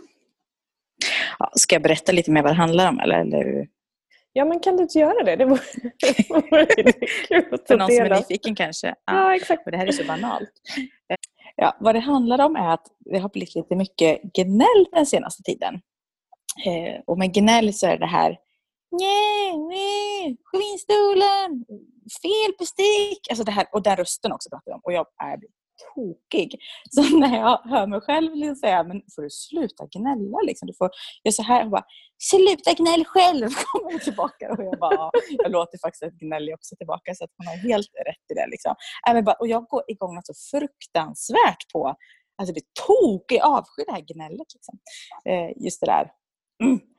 Ja, 1.38 1.50
ska 1.54 1.74
jag 1.74 1.82
berätta 1.82 2.12
lite 2.12 2.30
mer 2.30 2.42
vad 2.42 2.50
det 2.50 2.56
handlar 2.56 2.88
om? 2.88 3.00
Eller? 3.00 3.20
eller? 3.20 3.68
Ja, 4.32 4.44
men 4.44 4.60
kan 4.60 4.76
du 4.76 4.82
inte 4.82 4.98
göra 4.98 5.24
det? 5.24 5.36
Det 5.36 5.44
vore, 5.44 5.60
kul 7.28 7.54
att 7.54 7.66
För 7.66 7.76
någon 7.76 7.90
som 7.90 8.04
är 8.04 8.16
nyfiken 8.16 8.54
kanske. 8.54 8.86
Ja, 8.86 8.94
ja 9.04 9.36
exakt. 9.36 9.64
För 9.64 9.70
det 9.70 9.76
här 9.76 9.86
är 9.86 9.92
så 9.92 10.04
banalt. 10.04 10.50
Ja, 11.56 11.76
vad 11.80 11.94
det 11.94 12.00
handlar 12.00 12.44
om 12.44 12.56
är 12.56 12.68
att 12.68 12.86
det 12.98 13.18
har 13.18 13.28
blivit 13.28 13.54
lite 13.54 13.76
mycket 13.76 14.22
gnäll 14.22 14.86
den 14.92 15.06
senaste 15.06 15.42
tiden. 15.42 15.74
Eh, 16.66 17.00
och 17.06 17.18
med 17.18 17.34
gnäll 17.34 17.74
så 17.74 17.86
är 17.86 17.98
det 17.98 18.06
här 18.06 18.38
Nej, 18.92 19.58
nej, 19.58 20.36
skinnstolen, 20.44 21.64
fel 22.22 22.52
bestick. 22.58 23.30
Alltså 23.30 23.44
det 23.44 23.52
här, 23.52 23.66
och 23.72 23.82
den 23.82 23.96
rösten 23.96 24.32
också 24.32 24.50
pratar 24.50 24.72
om. 24.72 24.80
Och 24.84 24.92
jag 24.92 25.06
är 25.22 25.38
tokig. 25.94 26.58
Så 26.90 27.18
när 27.18 27.36
jag 27.38 27.58
hör 27.64 27.86
mig 27.86 28.00
själv 28.00 28.34
liksom 28.34 28.56
säga, 28.56 28.82
men 28.84 29.02
får 29.14 29.22
du 29.22 29.30
sluta 29.30 29.86
gnälla? 29.86 30.38
Liksom. 30.46 30.66
Du 30.66 30.74
får 30.74 30.90
göra 31.24 31.32
så 31.32 31.42
här. 31.42 31.64
Och 31.64 31.70
bara, 31.70 31.84
sluta 32.18 32.72
gnäll 32.72 33.04
själv! 33.04 33.48
kommer 33.72 33.98
tillbaka. 33.98 34.52
Och 34.52 34.64
jag 34.64 34.78
bara, 34.78 35.10
jag 35.28 35.50
låter 35.52 35.78
faktiskt 35.78 36.02
ett 36.02 36.18
gnäll 36.18 36.54
också 36.54 36.76
tillbaka. 36.76 37.14
Så 37.14 37.24
att 37.24 37.30
hon 37.36 37.46
har 37.46 37.56
helt 37.56 37.90
rätt 38.06 38.26
i 38.32 38.34
det. 38.34 38.46
Liksom. 38.50 38.74
Äh, 39.08 39.34
och 39.40 39.48
jag 39.48 39.64
går 39.64 39.82
igång 39.88 40.14
något 40.14 40.26
så 40.26 40.34
fruktansvärt 40.50 41.72
på 41.72 41.94
Alltså 42.38 42.54
det 42.54 42.60
är 42.60 42.86
tokig 42.86 43.40
avsky 43.40 43.82
det 43.86 43.92
här 43.92 44.04
gnället. 44.14 44.48
Liksom. 44.54 44.78
Eh, 45.28 45.64
just 45.64 45.80
det 45.80 45.86
där. 45.86 46.10
Mm 46.64 46.91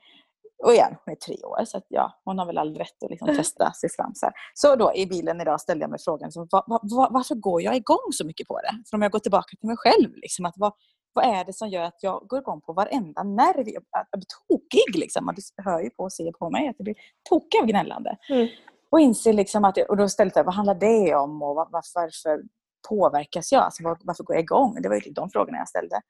och 0.63 0.73
igen, 0.73 0.95
hon 1.05 1.11
är 1.11 1.15
tre 1.15 1.43
år 1.43 1.65
så 1.65 1.77
att, 1.77 1.85
ja, 1.87 2.21
hon 2.25 2.39
har 2.39 2.45
väl 2.45 2.57
all 2.57 2.77
rätt 2.77 3.03
att 3.03 3.09
liksom 3.09 3.27
testa 3.37 3.73
sig 3.73 3.89
fram. 3.89 4.11
Så, 4.15 4.31
så 4.53 4.75
då 4.75 4.93
i 4.95 5.07
bilen 5.07 5.41
idag 5.41 5.61
ställde 5.61 5.83
jag 5.83 5.89
mig 5.89 5.99
frågan, 5.99 6.31
så, 6.31 6.47
var, 6.51 6.63
var, 6.67 7.09
varför 7.11 7.35
går 7.35 7.61
jag 7.61 7.75
igång 7.75 8.11
så 8.11 8.25
mycket 8.25 8.47
på 8.47 8.59
det? 8.61 8.83
För 8.89 8.97
om 8.97 9.01
jag 9.01 9.11
går 9.11 9.19
tillbaka 9.19 9.57
till 9.59 9.67
mig 9.67 9.77
själv, 9.77 10.15
liksom, 10.15 10.45
att, 10.45 10.53
vad, 10.57 10.73
vad 11.13 11.25
är 11.25 11.45
det 11.45 11.53
som 11.53 11.69
gör 11.69 11.83
att 11.83 11.97
jag 12.03 12.27
går 12.27 12.39
igång 12.39 12.61
på 12.61 12.73
varenda 12.73 13.23
nerv? 13.23 13.69
Jag, 13.69 13.83
jag 13.91 14.19
blir 14.19 14.25
tokig. 14.47 14.99
Liksom. 14.99 15.33
Du 15.35 15.63
hör 15.63 15.79
ju 15.81 15.89
på 15.89 16.03
och 16.03 16.13
ser 16.13 16.31
på 16.31 16.49
mig 16.49 16.67
att 16.67 16.75
jag 16.77 16.83
blir 16.83 16.95
tokig 17.29 17.59
av 17.61 17.65
gnällande. 17.65 18.17
Mm. 18.29 18.47
Och 18.91 18.99
inser 18.99 19.33
liksom 19.33 19.65
att, 19.65 19.77
och 19.77 19.97
då 19.97 20.09
ställde 20.09 20.33
jag 20.35 20.43
vad 20.43 20.53
handlar 20.53 20.75
det 20.75 21.15
om 21.15 21.43
och 21.43 21.55
var, 21.55 21.67
varför 21.71 22.41
påverkas 22.89 23.51
jag? 23.51 23.63
Alltså, 23.63 23.83
var, 23.83 23.97
varför 24.03 24.23
går 24.23 24.35
jag 24.35 24.43
igång? 24.43 24.81
Det 24.81 24.89
var 24.89 24.95
ju 24.95 25.11
de 25.11 25.29
frågorna 25.29 25.57
jag 25.57 25.69
ställde. 25.69 26.01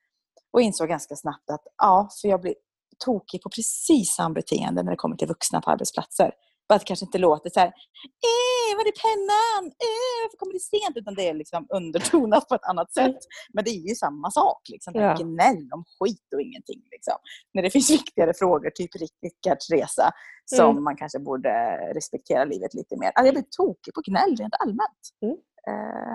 Och 0.52 0.62
insåg 0.62 0.89
ganska 0.89 1.16
snabbt 1.16 1.50
att 1.50 1.63
ja, 1.78 2.10
för 2.22 2.28
jag 2.28 2.42
blir 2.42 2.56
tokig 2.99 3.41
på 3.41 3.49
precis 3.49 4.15
samma 4.15 4.34
beteende 4.34 4.84
när 4.84 4.91
det 4.91 4.97
kommer 4.97 5.15
till 5.15 5.27
vuxna 5.27 5.62
på 5.62 5.71
arbetsplatser. 5.71 6.32
Bara 6.67 6.75
att 6.75 6.82
det 6.82 6.86
kanske 6.86 7.06
inte 7.06 7.17
låter 7.17 7.49
så 7.49 7.60
här, 7.60 7.67
eh, 7.67 8.71
var 8.77 8.84
är 8.91 8.97
pennan? 9.08 9.63
Eh, 9.88 10.17
varför 10.23 10.38
kommer 10.38 10.53
det 10.53 10.60
sent? 10.60 10.97
Utan 10.97 11.15
det 11.15 11.29
är 11.29 11.34
liksom 11.34 11.67
undertonat 11.69 12.47
på 12.49 12.56
ett 12.56 12.69
annat 12.71 12.93
sätt. 12.93 13.21
Men 13.53 13.63
det 13.63 13.69
är 13.69 13.89
ju 13.89 13.95
samma 13.95 14.32
sak. 14.32 14.62
Liksom. 14.69 14.93
Ja. 14.95 15.15
Gnäll 15.19 15.69
om 15.75 15.84
skit 15.99 16.27
och 16.36 16.41
ingenting. 16.41 16.82
Liksom. 16.91 17.17
När 17.53 17.62
det 17.63 17.69
finns 17.69 17.91
viktigare 17.99 18.34
frågor, 18.34 18.69
typ 18.69 18.91
Rickards 18.95 19.69
resa, 19.69 20.12
som 20.45 20.69
mm. 20.69 20.84
man 20.84 20.95
kanske 20.95 21.19
borde 21.19 21.53
respektera 21.95 22.45
livet 22.45 22.73
lite 22.73 22.97
mer. 22.97 23.12
Alltså, 23.15 23.25
jag 23.27 23.36
blir 23.36 23.49
tokig 23.58 23.93
på 23.93 24.01
gnäll 24.08 24.36
rent 24.36 24.56
allmänt. 24.60 25.03
Mm. 25.21 25.36
Uh, 25.69 26.13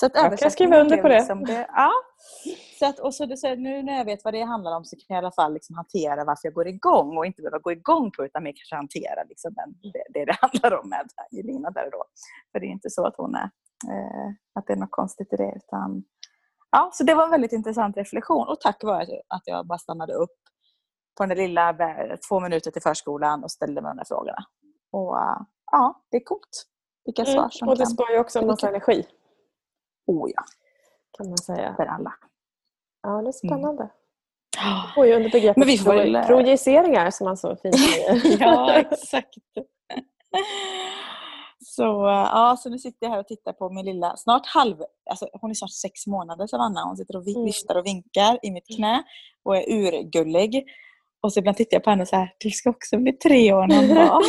så 0.00 0.06
att 0.06 0.14
jag 0.14 0.38
kan 0.38 0.50
skriva 0.50 0.80
under 0.80 0.96
på 0.96 1.08
det. 1.08 1.18
Liksom 1.18 1.44
det 1.44 1.66
ja. 1.74 1.90
så 2.78 2.86
att, 2.86 2.98
och 2.98 3.14
så, 3.14 3.36
så 3.36 3.54
nu 3.54 3.82
när 3.82 3.98
jag 3.98 4.04
vet 4.04 4.24
vad 4.24 4.34
det 4.34 4.42
handlar 4.42 4.76
om 4.76 4.84
så 4.84 4.96
kan 4.96 5.04
jag 5.08 5.16
i 5.16 5.18
alla 5.18 5.32
fall 5.32 5.52
liksom 5.52 5.76
hantera 5.76 6.24
varför 6.24 6.48
jag 6.48 6.54
går 6.54 6.68
igång 6.68 7.18
och 7.18 7.26
inte 7.26 7.42
behöva 7.42 7.58
gå 7.58 7.72
igång 7.72 8.10
på 8.10 8.24
utan 8.24 8.42
mer 8.42 8.52
kanske 8.52 8.76
hantera 8.76 9.24
liksom 9.28 9.54
den, 9.54 9.92
det, 9.92 10.04
det, 10.14 10.24
det 10.24 10.36
handlar 10.40 10.80
om 10.80 10.88
med 10.88 11.06
Jelina 11.30 11.70
där 11.70 11.90
då. 11.92 12.04
För 12.52 12.60
det 12.60 12.66
är 12.66 12.70
inte 12.70 12.90
så 12.90 13.06
att 13.06 13.14
hon 13.16 13.34
är, 13.34 13.50
eh, 13.90 14.28
att 14.54 14.66
det 14.66 14.72
är 14.72 14.76
något 14.76 14.90
konstigt 14.90 15.32
i 15.32 15.36
det. 15.36 15.52
Utan, 15.56 16.04
ja, 16.70 16.90
så 16.92 17.04
det 17.04 17.14
var 17.14 17.24
en 17.24 17.30
väldigt 17.30 17.52
intressant 17.52 17.96
reflektion 17.96 18.48
och 18.48 18.60
tack 18.60 18.84
vare 18.84 19.20
att 19.28 19.42
jag 19.44 19.66
bara 19.66 19.78
stannade 19.78 20.14
upp 20.14 20.38
på 21.18 21.26
den 21.26 21.38
lilla 21.38 21.76
två 22.28 22.40
minuter 22.40 22.70
till 22.70 22.82
förskolan 22.82 23.44
och 23.44 23.50
ställde 23.50 23.82
mig 23.82 23.90
de 23.90 23.96
där 23.96 24.04
frågorna. 24.04 24.44
Och 24.92 25.16
ja, 25.72 26.02
det 26.10 26.16
är 26.16 26.24
coolt. 26.24 26.66
Vilka 27.04 27.22
mm, 27.22 27.34
svar 27.34 27.48
som 27.50 27.68
Och 27.68 27.78
det 27.78 27.86
sparar 27.86 28.12
ju 28.12 28.18
också 28.18 28.38
en 28.38 28.46
massa 28.46 28.68
energi. 28.68 29.06
Oh 30.10 30.30
ja. 30.34 30.44
Kan 31.18 31.28
man 31.28 31.38
säga. 31.38 31.74
För 31.76 31.86
alla. 31.86 32.12
Ja, 33.02 33.08
det 33.08 33.14
är 33.14 33.18
mm. 33.20 33.32
spännande. 33.32 33.90
Mm. 34.96 35.08
ju 35.08 35.14
under 35.14 35.30
begreppet 35.30 35.56
Men 35.56 35.68
vi 35.68 35.78
får 35.78 35.94
väl... 35.94 36.24
projiceringar 36.26 37.10
som 37.10 37.24
man 37.24 37.36
så 37.36 37.56
fint 37.56 37.78
säger. 37.78 38.40
ja, 38.40 38.72
exakt. 38.72 39.34
Så, 41.64 41.82
ja, 42.32 42.56
så 42.58 42.70
nu 42.70 42.78
sitter 42.78 43.06
jag 43.06 43.10
här 43.10 43.20
och 43.20 43.26
tittar 43.26 43.52
på 43.52 43.70
min 43.70 43.84
lilla, 43.84 44.16
snart 44.16 44.46
halv, 44.46 44.76
alltså 45.10 45.28
hon 45.32 45.50
är 45.50 45.54
snart 45.54 45.70
sex 45.70 46.06
månader 46.06 46.46
Savanna. 46.46 46.84
Hon 46.84 46.96
sitter 46.96 47.16
och 47.16 47.28
mm. 47.28 47.44
viftar 47.44 47.74
och 47.74 47.86
vinkar 47.86 48.38
i 48.42 48.50
mitt 48.50 48.76
knä 48.76 49.02
och 49.44 49.56
är 49.56 49.72
urgullig. 49.72 50.64
Och 51.22 51.32
så 51.32 51.38
ibland 51.38 51.56
tittar 51.56 51.76
jag 51.76 51.84
på 51.84 51.90
henne 51.90 52.02
och 52.02 52.08
så 52.08 52.16
här, 52.16 52.34
du 52.38 52.50
ska 52.50 52.70
också 52.70 52.98
bli 52.98 53.12
tre 53.12 53.52
år 53.52 53.66
någon 53.66 53.94
dag. 53.94 54.22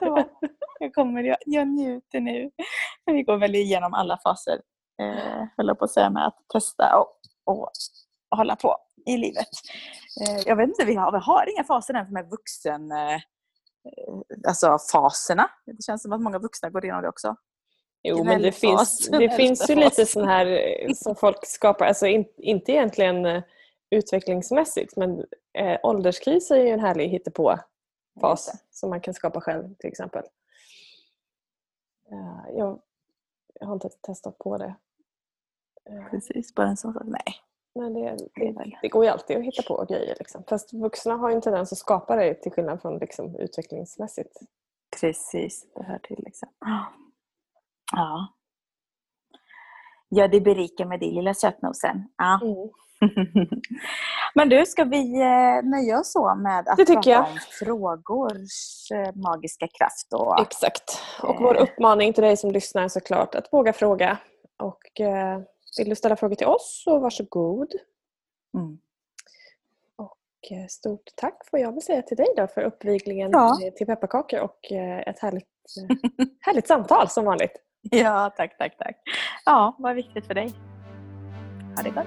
jag, 0.80 0.94
kommer, 0.94 1.22
jag, 1.22 1.36
jag 1.46 1.68
njuter 1.68 2.20
nu. 2.20 2.50
Men 3.06 3.14
vi 3.14 3.22
går 3.22 3.36
väl 3.36 3.54
igenom 3.54 3.94
alla 3.94 4.18
faser 4.24 4.60
eh, 5.00 5.44
höll 5.56 5.76
på 5.76 5.84
att 5.84 5.90
säga 5.90 6.10
med 6.10 6.26
att 6.26 6.38
testa 6.52 6.98
och, 6.98 7.20
och, 7.44 7.70
hålla 8.36 8.56
på 8.56 8.76
i 9.06 9.16
livet. 9.16 9.48
Eh, 10.20 10.38
jag 10.46 10.56
vet 10.56 10.68
inte, 10.68 10.84
vi 10.84 10.94
har, 10.94 11.12
vi 11.12 11.18
har 11.18 11.52
inga 11.52 11.64
faser 11.64 11.94
än 11.94 12.06
för 12.06 12.12
med 12.12 12.30
vuxen, 12.30 12.92
eh, 12.92 13.20
alltså 14.48 14.78
faserna. 14.92 15.50
Det 15.66 15.82
känns 15.82 16.02
som 16.02 16.12
att 16.12 16.20
många 16.20 16.38
vuxna 16.38 16.70
går 16.70 16.84
igenom 16.84 17.02
det 17.02 17.08
också. 17.08 17.36
Jo, 18.02 18.24
men 18.24 18.42
det 18.42 18.52
finns, 18.52 19.08
det 19.10 19.30
finns 19.30 19.70
ju 19.70 19.74
lite 19.74 20.06
sån 20.06 20.28
här 20.28 20.46
eh, 20.46 20.92
som 20.94 21.16
folk 21.20 21.46
skapar, 21.46 21.86
alltså 21.86 22.06
in, 22.06 22.24
inte 22.36 22.72
egentligen 22.72 23.26
eh, 23.26 23.42
utvecklingsmässigt 23.90 24.96
men 24.96 25.24
eh, 25.58 25.78
ålderskris 25.82 26.50
är 26.50 26.56
ju 26.56 26.68
en 26.68 26.80
härlig 26.80 27.08
hittepå-fas 27.08 28.50
som 28.70 28.90
man 28.90 29.00
kan 29.00 29.14
skapa 29.14 29.40
själv 29.40 29.74
till 29.74 29.88
exempel. 29.88 30.22
Uh, 32.12 32.56
jag, 32.58 32.80
jag 33.60 33.66
har 33.66 33.74
inte 33.74 33.88
testat 33.88 34.38
på 34.38 34.58
det 34.58 34.74
Precis, 36.10 36.54
bara 36.54 36.68
en 36.68 36.76
sån 36.76 36.92
sak. 36.92 37.02
Nej. 37.06 37.34
Men 37.74 37.94
det, 37.94 38.16
det, 38.34 38.76
det, 38.82 38.88
går 38.88 39.04
ju 39.04 39.10
alltid 39.10 39.36
att 39.36 39.44
hitta 39.44 39.62
på 39.62 39.84
grejer. 39.84 40.16
Liksom. 40.18 40.44
Fast 40.48 40.72
vuxna 40.72 41.16
har 41.16 41.30
ju 41.30 41.36
en 41.36 41.42
tendens 41.42 41.72
att 41.72 41.78
skapa 41.78 42.16
det 42.16 42.34
till 42.34 42.52
skillnad 42.52 42.82
från 42.82 42.98
liksom, 42.98 43.36
utvecklingsmässigt. 43.36 44.36
Precis, 45.00 45.66
det 45.74 45.82
hör 45.82 45.98
till. 45.98 46.22
Liksom. 46.24 46.48
Ja. 47.92 48.28
Ja, 50.08 50.28
det 50.28 50.40
berikar 50.40 50.84
med 50.84 51.00
din 51.00 51.14
lilla 51.14 51.34
sötnosen. 51.34 52.08
Ja. 52.16 52.40
Mm. 52.42 52.70
Men 54.34 54.48
du, 54.48 54.66
ska 54.66 54.84
vi 54.84 55.20
eh, 55.20 55.62
nöja 55.70 56.00
oss 56.00 56.12
så 56.12 56.34
med 56.34 56.68
att 56.68 56.76
prata 56.76 57.10
jag. 57.10 57.20
om 57.20 57.38
frågors 57.58 58.90
eh, 58.94 59.14
magiska 59.14 59.68
kraft? 59.78 60.12
Och, 60.14 60.40
Exakt. 60.40 61.02
Och 61.22 61.36
vår 61.40 61.56
eh, 61.56 61.62
uppmaning 61.62 62.12
till 62.12 62.24
dig 62.24 62.36
som 62.36 62.50
lyssnar 62.50 62.88
såklart 62.88 63.34
att 63.34 63.52
våga 63.52 63.72
fråga. 63.72 64.18
Och 64.62 65.00
vill 65.78 65.88
du 65.88 65.96
ställa 65.96 66.16
frågor 66.16 66.34
till 66.34 66.46
oss 66.46 66.82
så 66.84 66.98
varsågod. 66.98 67.72
Mm. 68.54 68.78
Och 69.96 70.52
eh, 70.52 70.66
stort 70.68 71.10
tack 71.16 71.46
får 71.50 71.58
jag 71.58 71.72
väl 71.72 71.82
säga 71.82 72.02
till 72.02 72.16
dig 72.16 72.26
då 72.36 72.46
för 72.46 72.62
uppviglingen 72.62 73.30
ja. 73.32 73.58
till 73.76 73.86
pepparkakor 73.86 74.40
och 74.40 74.72
eh, 74.72 74.98
ett 74.98 75.18
härligt, 75.18 75.46
eh, 75.90 75.96
härligt 76.40 76.66
samtal 76.66 77.08
som 77.08 77.24
vanligt. 77.24 77.52
Ja, 77.82 78.32
tack, 78.36 78.58
tack, 78.58 78.78
tack. 78.78 78.96
Ja, 79.44 79.76
vad 79.78 79.94
viktigt 79.94 80.26
för 80.26 80.34
dig. 80.34 80.52
Ha 81.76 81.82
det 81.82 81.90
gott. 81.90 82.06